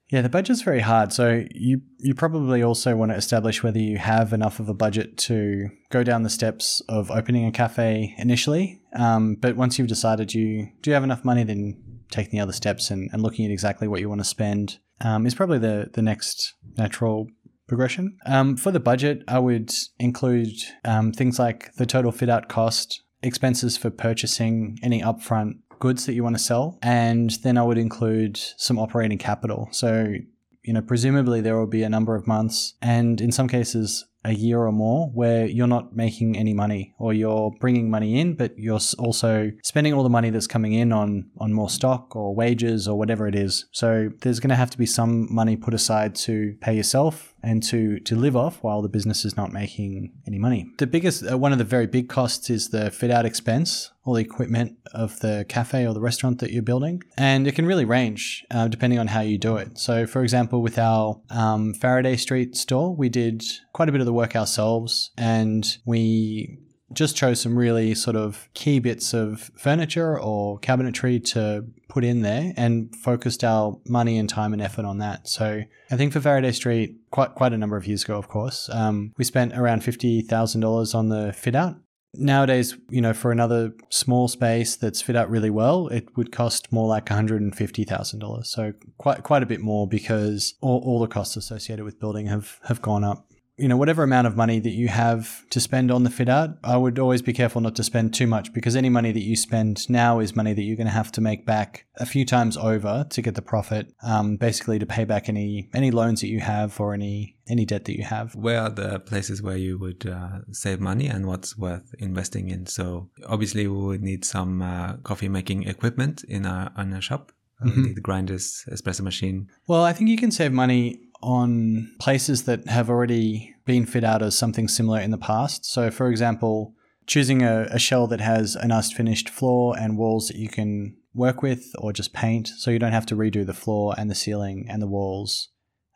Yeah, 0.09 0.23
the 0.23 0.29
budget's 0.29 0.63
very 0.63 0.81
hard. 0.81 1.13
So 1.13 1.45
you 1.51 1.81
you 1.99 2.15
probably 2.15 2.63
also 2.63 2.95
want 2.95 3.11
to 3.11 3.17
establish 3.17 3.65
whether 3.65 3.81
you 3.81 3.99
have 3.99 4.33
enough 4.33 4.61
of 4.61 4.69
a 4.69 4.75
budget 4.75 5.19
to 5.19 5.69
go 5.91 6.05
down 6.05 6.23
the 6.23 6.31
steps 6.31 6.81
of 6.89 7.11
opening 7.11 7.45
a 7.45 7.51
cafe 7.51 8.15
initially. 8.19 8.81
Um, 8.95 9.35
but 9.35 9.57
once 9.57 9.79
you've 9.79 9.89
decided 9.89 10.33
you 10.33 10.69
do 10.81 10.93
have 10.93 11.03
enough 11.03 11.25
money, 11.25 11.43
then 11.43 11.83
taking 12.11 12.39
the 12.39 12.41
other 12.41 12.53
steps 12.53 12.91
and, 12.93 13.11
and 13.13 13.21
looking 13.21 13.45
at 13.45 13.51
exactly 13.51 13.89
what 13.89 14.01
you 14.01 14.09
want 14.09 14.21
to 14.21 14.25
spend 14.25 14.79
um, 15.01 15.27
is 15.27 15.35
probably 15.35 15.59
the 15.59 15.91
the 15.93 16.03
next 16.03 16.55
natural 16.77 17.29
progression. 17.67 18.19
Um, 18.27 18.57
for 18.57 18.71
the 18.71 18.81
budget, 18.81 19.23
I 19.29 19.39
would 19.39 19.73
include 19.99 20.53
um, 20.85 21.13
things 21.13 21.39
like 21.39 21.75
the 21.75 21.87
total 21.87 22.13
fit 22.13 22.29
out 22.29 22.49
cost, 22.49 23.03
expenses 23.23 23.77
for 23.77 23.91
purchasing 23.91 24.79
any 24.83 25.03
upfront 25.03 25.59
goods 25.79 26.07
that 26.07 26.15
you 26.15 26.23
want 26.23 26.37
to 26.37 26.43
sell, 26.43 26.79
and 26.83 27.31
then 27.43 27.59
I 27.59 27.63
would 27.63 27.79
include 27.79 28.37
some 28.57 28.79
operating 28.79 29.19
capital. 29.19 29.69
So, 29.73 30.15
you 30.63 30.73
know, 30.73 30.83
presumably 30.83 31.41
there 31.41 31.57
will 31.59 31.67
be 31.67 31.83
a 31.83 31.89
number 31.89 32.15
of 32.15 32.27
months, 32.27 32.75
and 32.81 33.21
in 33.21 33.33
some 33.33 33.49
cases, 33.49 34.05
a 34.27 34.35
year 34.35 34.61
or 34.61 34.73
more 34.73 35.09
where 35.15 35.47
you're 35.47 35.69
not 35.69 35.95
making 35.95 36.37
any 36.37 36.53
money 36.53 36.93
or 36.99 37.13
you're 37.15 37.53
bringing 37.61 37.89
money 37.89 38.19
in 38.19 38.35
but 38.35 38.53
you're 38.59 38.81
also 38.99 39.51
spending 39.63 39.93
all 39.95 40.03
the 40.03 40.09
money 40.09 40.31
that's 40.31 40.49
coming 40.49 40.73
in 40.73 40.93
on 40.93 41.31
on 41.39 41.53
more 41.53 41.71
stock 41.71 42.17
or 42.17 42.35
wages 42.35 42.89
or 42.89 42.99
whatever 42.99 43.29
it 43.29 43.37
is 43.37 43.67
so 43.71 44.09
there's 44.23 44.41
going 44.41 44.51
to 44.51 44.57
have 44.57 44.71
to 44.71 44.79
be 44.79 44.87
some 44.87 45.33
money 45.33 45.57
put 45.57 45.73
aside 45.73 46.15
to 46.15 46.57
pay 46.61 46.75
yourself 46.75 47.35
and 47.47 47.63
to 47.63 48.01
to 48.01 48.17
live 48.17 48.37
off 48.37 48.63
while 48.63 48.83
the 48.83 48.89
business 48.89 49.25
is 49.25 49.37
not 49.37 49.53
making 49.53 50.13
any 50.27 50.39
money. 50.39 50.67
The 50.79 50.87
biggest 50.87 51.31
uh, 51.31 51.39
one 51.39 51.53
of 51.53 51.59
the 51.59 51.65
very 51.65 51.87
big 51.87 52.09
costs 52.09 52.51
is 52.51 52.71
the 52.71 52.91
fit 52.91 53.11
out 53.11 53.25
expense, 53.25 53.93
all 54.05 54.15
the 54.15 54.21
equipment 54.21 54.77
of 54.93 55.21
the 55.21 55.47
cafe 55.49 55.87
or 55.87 55.95
the 55.95 56.01
restaurant 56.01 56.41
that 56.41 56.51
you're 56.51 56.63
building, 56.63 57.03
and 57.17 57.47
it 57.47 57.55
can 57.55 57.65
really 57.65 57.85
range 57.85 58.45
uh, 58.51 58.67
depending 58.67 58.99
on 58.99 59.07
how 59.07 59.21
you 59.21 59.39
do 59.39 59.57
it. 59.57 59.79
So, 59.79 60.07
for 60.07 60.23
example, 60.23 60.61
with 60.61 60.79
our 60.79 61.21
um, 61.31 61.73
Faraday 61.73 62.17
Street 62.17 62.57
store, 62.57 62.95
we 62.95 63.09
did 63.09 63.45
quite 63.73 63.89
a 63.89 63.93
bit 63.93 64.01
of 64.01 64.07
the 64.07 64.13
work 64.13 64.35
ourselves, 64.35 65.13
and 65.17 65.79
we 65.85 66.59
just 66.93 67.17
chose 67.17 67.41
some 67.41 67.59
really 67.59 67.95
sort 67.95 68.17
of 68.17 68.49
key 68.55 68.79
bits 68.79 69.13
of 69.13 69.51
furniture 69.57 70.19
or 70.21 70.59
cabinetry 70.61 71.23
to 71.33 71.65
put 71.89 72.05
in 72.05 72.23
there 72.23 72.53
and 72.57 72.95
focused 72.97 73.43
our 73.43 73.79
money 73.87 74.19
and 74.19 74.29
time 74.29 74.53
and 74.53 74.63
effort 74.63 74.85
on 74.85 74.99
that. 74.99 75.29
So 75.29 75.63
I 75.91 75.97
think 75.97 76.13
for 76.13 76.21
Faraday 76.21 76.53
Street, 76.53 76.97
quite 77.11 77.35
quite 77.35 77.53
a 77.53 77.59
number 77.59 77.77
of 77.77 77.87
years 77.87 78.05
ago, 78.05 78.17
of 78.17 78.29
course, 78.29 78.69
um, 78.73 79.13
we 79.19 79.25
spent 79.25 79.53
around 79.55 79.83
fifty 79.83 80.23
thousand 80.23 80.61
dollars 80.61 80.95
on 80.95 81.09
the 81.09 81.33
fit 81.33 81.55
out. 81.55 81.77
Nowadays, 82.19 82.75
you 82.89 83.03
know, 83.03 83.13
for 83.13 83.31
another 83.31 83.73
small 83.91 84.27
space 84.27 84.75
that's 84.77 85.03
fit 85.03 85.17
out 85.17 85.29
really 85.29 85.51
well, 85.51 85.89
it 85.89 86.17
would 86.17 86.33
cost 86.33 86.73
more 86.73 86.89
like 86.89 87.11
one 87.11 87.17
hundred 87.17 87.43
and 87.43 87.55
fifty 87.55 87.85
thousand 87.85 88.21
dollars. 88.21 88.49
So 88.49 88.73
quite 88.97 89.23
quite 89.23 89.43
a 89.43 89.47
bit 89.47 89.61
more 89.61 89.87
because 89.89 90.55
all, 90.63 90.83
all 90.85 91.01
the 91.01 91.09
costs 91.09 91.37
associated 91.37 91.85
with 91.85 92.01
building 92.01 92.27
have 92.27 92.59
have 92.65 92.81
gone 92.81 93.05
up 93.05 93.27
you 93.59 93.69
know, 93.69 93.77
whatever 93.77 94.03
amount 94.03 94.27
of 94.27 94.37
money 94.37 94.61
that 94.61 94.71
you 94.71 94.89
have 94.89 95.49
to 95.49 95.61
spend 95.61 95.91
on 95.91 96.03
the 96.03 96.11
fit 96.11 96.29
out, 96.29 96.59
I 96.63 96.77
would 96.77 96.99
always 96.99 97.23
be 97.23 97.33
careful 97.33 97.63
not 97.63 97.75
to 97.77 97.83
spend 97.83 98.13
too 98.13 98.27
much 98.27 98.53
because 98.53 98.77
any 98.77 98.91
money 98.91 99.13
that 99.13 99.23
you 99.23 99.35
spend 99.35 99.89
now 99.89 100.19
is 100.19 100.37
money 100.37 100.53
that 100.53 100.63
you're 100.63 100.77
going 100.77 100.87
to 100.87 100.93
have 100.93 101.11
to 101.13 101.23
make 101.23 101.47
back 101.47 101.87
a 101.97 102.05
few 102.05 102.27
times 102.27 102.59
over 102.59 103.07
to 103.09 103.23
get 103.23 103.35
the 103.35 103.43
profit, 103.43 103.95
um, 104.03 104.37
basically 104.37 104.79
to 104.79 104.87
pay 104.87 105.05
back 105.05 105.29
any 105.29 105.71
any 105.75 105.91
loans 105.91 106.21
that 106.21 106.29
you 106.29 106.41
have 106.41 106.79
or 106.79 106.93
any 106.93 107.37
any 107.49 107.65
debt 107.65 107.87
that 107.87 107.97
you 107.97 108.05
have. 108.05 108.35
Where 108.35 108.61
are 108.61 108.71
the 108.71 109.01
places 109.01 109.43
where 109.43 109.57
you 109.57 109.79
would 109.79 110.07
uh, 110.07 110.41
save 110.53 110.81
money 110.81 111.07
and 111.07 111.27
what's 111.27 111.57
worth 111.57 111.95
investing 111.99 112.51
in? 112.51 112.67
So 112.67 113.09
obviously 113.27 113.67
we 113.67 113.79
would 113.79 114.03
need 114.03 114.27
some 114.27 114.61
uh, 114.61 114.97
coffee 114.99 115.31
making 115.31 115.63
equipment 115.63 116.25
in 116.25 116.45
our 116.45 116.71
in 116.77 116.93
our 116.93 117.01
shop. 117.01 117.33
Mm-hmm. 117.65 117.83
Need 117.85 118.03
grinders, 118.03 118.65
espresso 118.71 119.01
machine. 119.01 119.49
Well, 119.67 119.83
I 119.83 119.95
think 119.95 120.11
you 120.11 120.19
can 120.19 120.31
save 120.31 120.53
money 120.53 121.06
on 121.27 121.93
places 121.99 122.45
that 122.45 122.69
have 122.69 122.89
already 122.89 123.53
been 123.65 123.85
fit 123.85 124.05
out 124.05 124.23
as 124.23 124.39
something 124.39 124.69
similar 124.69 125.01
in 125.01 125.11
the 125.11 125.19
past. 125.19 125.67
So, 125.67 125.91
for 125.91 126.09
example, 126.09 126.73
choosing 127.05 127.43
a, 127.43 127.63
a 127.73 127.81
shell 127.81 128.07
that 128.07 128.21
has 128.21 128.55
a 128.55 128.69
nice 128.69 128.93
finished 128.93 129.29
floor 129.29 129.77
and 129.77 129.99
walls 129.99 130.29
that 130.29 130.37
you 130.37 130.49
can 130.49 130.97
work 131.15 131.43
with 131.43 131.73
or 131.79 131.93
just 131.93 132.13
paint 132.13 132.47
so 132.47 132.71
you 132.71 132.79
don't 132.79 132.93
have 132.93 133.07
to 133.07 133.17
redo 133.17 133.45
the 133.45 133.53
floor 133.53 133.93
and 133.99 134.09
the 134.09 134.15
ceiling 134.15 134.67
and 134.69 134.81
the 134.81 134.87
walls 134.87 135.49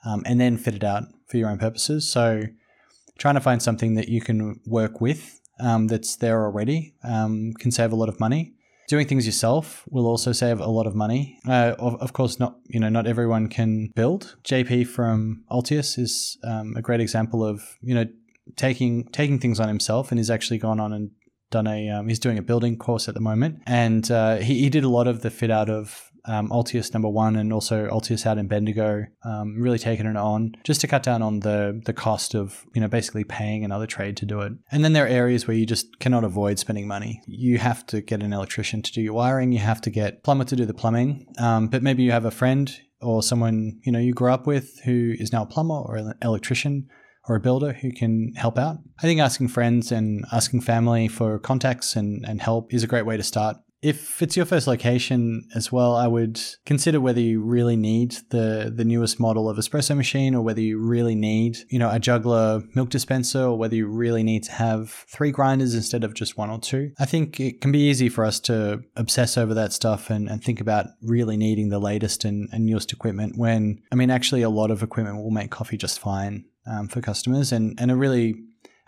um, 0.04 0.24
and 0.26 0.40
then 0.40 0.56
fit 0.56 0.74
it 0.74 0.82
out 0.82 1.04
for 1.28 1.36
your 1.36 1.48
own 1.48 1.58
purposes. 1.58 2.10
So, 2.10 2.42
trying 3.16 3.36
to 3.36 3.40
find 3.40 3.62
something 3.62 3.94
that 3.94 4.08
you 4.08 4.20
can 4.20 4.58
work 4.66 5.00
with 5.00 5.40
um, 5.60 5.86
that's 5.86 6.16
there 6.16 6.42
already 6.42 6.96
um, 7.04 7.52
can 7.52 7.70
save 7.70 7.92
a 7.92 7.96
lot 7.96 8.08
of 8.08 8.18
money 8.18 8.54
doing 8.90 9.06
things 9.06 9.24
yourself 9.24 9.84
will 9.88 10.06
also 10.06 10.32
save 10.32 10.58
a 10.58 10.66
lot 10.66 10.86
of 10.86 10.96
money. 10.96 11.38
Uh, 11.48 11.76
of, 11.78 11.94
of, 12.02 12.12
course, 12.12 12.40
not 12.40 12.56
you 12.66 12.80
know 12.80 12.88
not 12.88 13.06
everyone 13.06 13.48
can 13.48 13.88
build. 13.94 14.36
JP 14.44 14.88
from 14.88 15.44
Altius 15.50 15.96
is 15.96 16.36
um, 16.42 16.74
a 16.76 16.82
great 16.82 17.00
example 17.00 17.44
of 17.44 17.78
you 17.80 17.94
know 17.94 18.06
taking 18.56 19.04
taking 19.12 19.38
things 19.38 19.60
on 19.60 19.68
himself, 19.68 20.10
and 20.10 20.18
he's 20.18 20.30
actually 20.30 20.58
gone 20.58 20.80
on 20.80 20.92
and 20.92 21.12
done 21.50 21.68
a 21.68 21.88
um, 21.88 22.08
he's 22.08 22.18
doing 22.18 22.36
a 22.36 22.42
building 22.42 22.76
course 22.76 23.08
at 23.08 23.14
the 23.14 23.20
moment, 23.20 23.62
and 23.64 24.10
uh, 24.10 24.36
he, 24.36 24.58
he 24.60 24.68
did 24.68 24.82
a 24.82 24.88
lot 24.88 25.06
of 25.06 25.22
the 25.22 25.30
fit 25.30 25.52
out 25.52 25.70
of 25.70 26.09
um, 26.24 26.48
Altius 26.48 26.92
number 26.92 27.08
one 27.08 27.36
and 27.36 27.52
also 27.52 27.88
Altius 27.88 28.26
out 28.26 28.38
in 28.38 28.46
Bendigo, 28.46 29.04
um, 29.24 29.60
really 29.60 29.78
taking 29.78 30.06
it 30.06 30.16
on 30.16 30.52
just 30.64 30.80
to 30.82 30.86
cut 30.86 31.02
down 31.02 31.22
on 31.22 31.40
the 31.40 31.80
the 31.84 31.92
cost 31.92 32.34
of 32.34 32.64
you 32.74 32.80
know 32.80 32.88
basically 32.88 33.24
paying 33.24 33.64
another 33.64 33.86
trade 33.86 34.16
to 34.18 34.26
do 34.26 34.40
it. 34.40 34.52
And 34.70 34.84
then 34.84 34.92
there 34.92 35.04
are 35.04 35.08
areas 35.08 35.46
where 35.46 35.56
you 35.56 35.66
just 35.66 35.98
cannot 35.98 36.24
avoid 36.24 36.58
spending 36.58 36.86
money. 36.86 37.22
You 37.26 37.58
have 37.58 37.86
to 37.86 38.00
get 38.00 38.22
an 38.22 38.32
electrician 38.32 38.82
to 38.82 38.92
do 38.92 39.00
your 39.00 39.14
wiring. 39.14 39.52
You 39.52 39.58
have 39.58 39.80
to 39.82 39.90
get 39.90 40.22
plumber 40.22 40.44
to 40.44 40.56
do 40.56 40.64
the 40.64 40.74
plumbing. 40.74 41.26
Um, 41.38 41.68
but 41.68 41.82
maybe 41.82 42.02
you 42.02 42.12
have 42.12 42.24
a 42.24 42.30
friend 42.30 42.74
or 43.00 43.22
someone 43.22 43.80
you 43.84 43.92
know 43.92 43.98
you 43.98 44.12
grew 44.12 44.32
up 44.32 44.46
with 44.46 44.80
who 44.84 45.14
is 45.18 45.32
now 45.32 45.42
a 45.42 45.46
plumber 45.46 45.74
or 45.74 45.96
an 45.96 46.14
electrician 46.22 46.88
or 47.28 47.36
a 47.36 47.40
builder 47.40 47.74
who 47.74 47.92
can 47.92 48.32
help 48.34 48.58
out. 48.58 48.78
I 48.98 49.02
think 49.02 49.20
asking 49.20 49.48
friends 49.48 49.92
and 49.92 50.24
asking 50.32 50.62
family 50.62 51.06
for 51.06 51.38
contacts 51.38 51.94
and, 51.94 52.24
and 52.26 52.40
help 52.40 52.72
is 52.72 52.82
a 52.82 52.86
great 52.86 53.06
way 53.06 53.16
to 53.16 53.22
start 53.22 53.58
if 53.82 54.20
it's 54.20 54.36
your 54.36 54.44
first 54.44 54.66
location 54.66 55.48
as 55.54 55.72
well, 55.72 55.96
I 55.96 56.06
would 56.06 56.38
consider 56.66 57.00
whether 57.00 57.20
you 57.20 57.40
really 57.40 57.76
need 57.76 58.16
the 58.28 58.72
the 58.74 58.84
newest 58.84 59.18
model 59.18 59.48
of 59.48 59.56
espresso 59.56 59.96
machine 59.96 60.34
or 60.34 60.42
whether 60.42 60.60
you 60.60 60.78
really 60.78 61.14
need, 61.14 61.56
you 61.70 61.78
know, 61.78 61.90
a 61.90 61.98
juggler 61.98 62.62
milk 62.74 62.90
dispenser 62.90 63.44
or 63.44 63.56
whether 63.56 63.74
you 63.74 63.86
really 63.86 64.22
need 64.22 64.42
to 64.44 64.52
have 64.52 64.90
three 65.08 65.30
grinders 65.30 65.74
instead 65.74 66.04
of 66.04 66.12
just 66.12 66.36
one 66.36 66.50
or 66.50 66.58
two. 66.58 66.92
I 66.98 67.06
think 67.06 67.40
it 67.40 67.60
can 67.62 67.72
be 67.72 67.88
easy 67.88 68.10
for 68.10 68.24
us 68.24 68.38
to 68.40 68.82
obsess 68.96 69.38
over 69.38 69.54
that 69.54 69.72
stuff 69.72 70.10
and, 70.10 70.28
and 70.28 70.44
think 70.44 70.60
about 70.60 70.86
really 71.02 71.38
needing 71.38 71.70
the 71.70 71.78
latest 71.78 72.24
and, 72.24 72.48
and 72.52 72.66
newest 72.66 72.92
equipment 72.92 73.38
when 73.38 73.80
I 73.90 73.94
mean 73.94 74.10
actually 74.10 74.42
a 74.42 74.50
lot 74.50 74.70
of 74.70 74.82
equipment 74.82 75.16
will 75.22 75.30
make 75.30 75.50
coffee 75.50 75.78
just 75.78 75.98
fine 76.00 76.44
um, 76.66 76.88
for 76.88 77.00
customers 77.00 77.50
and, 77.50 77.78
and 77.80 77.90
a 77.90 77.96
really 77.96 78.34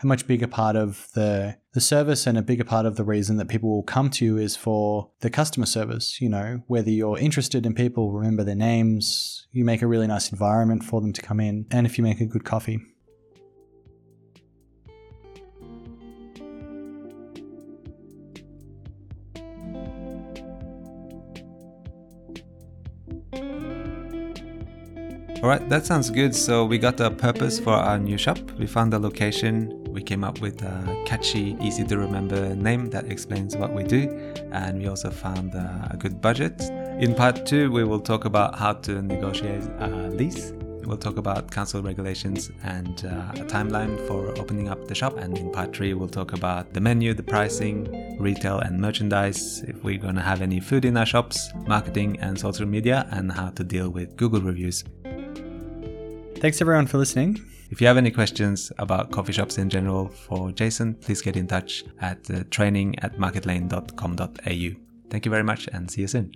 a 0.03 0.07
much 0.07 0.27
bigger 0.27 0.47
part 0.47 0.75
of 0.75 1.07
the 1.13 1.57
the 1.73 1.81
service 1.81 2.27
and 2.27 2.37
a 2.37 2.41
bigger 2.41 2.63
part 2.63 2.85
of 2.85 2.95
the 2.95 3.03
reason 3.03 3.37
that 3.37 3.47
people 3.47 3.69
will 3.69 3.83
come 3.83 4.09
to 4.09 4.25
you 4.25 4.37
is 4.37 4.55
for 4.55 5.09
the 5.21 5.29
customer 5.29 5.65
service 5.65 6.21
you 6.21 6.29
know 6.29 6.61
whether 6.67 6.89
you're 6.89 7.17
interested 7.17 7.65
in 7.65 7.73
people 7.73 8.11
remember 8.11 8.43
their 8.43 8.55
names 8.55 9.47
you 9.51 9.65
make 9.65 9.81
a 9.81 9.87
really 9.87 10.07
nice 10.07 10.31
environment 10.31 10.83
for 10.83 11.01
them 11.01 11.13
to 11.13 11.21
come 11.21 11.39
in 11.39 11.65
and 11.71 11.85
if 11.85 11.97
you 11.97 12.03
make 12.03 12.21
a 12.21 12.25
good 12.25 12.43
coffee 12.43 12.79
All 25.41 25.49
right, 25.49 25.67
that 25.67 25.85
sounds 25.85 26.09
good. 26.09 26.33
So 26.33 26.63
we 26.63 26.77
got 26.77 27.01
a 27.01 27.11
purpose 27.11 27.59
for 27.59 27.73
our 27.73 27.99
new 27.99 28.17
shop. 28.17 28.39
We 28.57 28.65
found 28.65 28.93
the 28.93 28.99
location. 28.99 29.82
We 29.93 30.01
came 30.01 30.23
up 30.23 30.41
with 30.41 30.63
a 30.63 31.03
catchy, 31.05 31.55
easy 31.61 31.83
to 31.83 31.97
remember 31.99 32.55
name 32.55 32.89
that 32.89 33.05
explains 33.11 33.55
what 33.55 33.73
we 33.73 33.83
do. 33.83 34.09
And 34.51 34.79
we 34.79 34.87
also 34.87 35.11
found 35.11 35.53
a 35.53 35.95
good 35.99 36.19
budget. 36.19 36.59
In 36.99 37.13
part 37.13 37.45
two, 37.45 37.71
we 37.71 37.83
will 37.83 37.99
talk 37.99 38.25
about 38.25 38.57
how 38.57 38.73
to 38.73 39.03
negotiate 39.03 39.61
a 39.79 40.09
lease. 40.09 40.51
We'll 40.83 40.97
talk 40.97 41.17
about 41.17 41.51
council 41.51 41.83
regulations 41.83 42.51
and 42.63 43.05
uh, 43.05 43.41
a 43.41 43.45
timeline 43.45 43.95
for 44.07 44.29
opening 44.39 44.67
up 44.67 44.87
the 44.87 44.95
shop. 44.95 45.15
And 45.15 45.37
in 45.37 45.51
part 45.51 45.75
three, 45.75 45.93
we'll 45.93 46.09
talk 46.09 46.33
about 46.33 46.73
the 46.73 46.81
menu, 46.81 47.13
the 47.13 47.23
pricing, 47.23 48.17
retail 48.19 48.57
and 48.59 48.81
merchandise, 48.81 49.61
if 49.61 49.83
we're 49.83 49.99
going 49.99 50.15
to 50.15 50.21
have 50.21 50.41
any 50.41 50.59
food 50.59 50.85
in 50.85 50.97
our 50.97 51.05
shops, 51.05 51.51
marketing 51.67 52.19
and 52.19 52.37
social 52.39 52.65
media, 52.65 53.07
and 53.11 53.31
how 53.31 53.49
to 53.51 53.63
deal 53.63 53.91
with 53.91 54.17
Google 54.17 54.41
reviews. 54.41 54.83
Thanks 56.37 56.59
everyone 56.61 56.87
for 56.87 56.97
listening. 56.97 57.39
If 57.73 57.81
you 57.81 57.87
have 57.87 57.97
any 57.97 58.11
questions 58.11 58.71
about 58.77 59.09
coffee 59.09 59.33
shops 59.33 59.57
in 59.57 59.67
general 59.67 60.07
for 60.07 60.51
Jason, 60.51 60.93
please 60.93 61.23
get 61.23 61.35
in 61.35 61.47
touch 61.47 61.83
at 62.01 62.29
uh, 62.29 62.43
training 62.51 62.99
at 62.99 63.17
marketlane.com.au. 63.17 64.79
Thank 65.09 65.25
you 65.25 65.31
very 65.31 65.43
much 65.43 65.67
and 65.73 65.89
see 65.89 66.01
you 66.01 66.07
soon. 66.07 66.31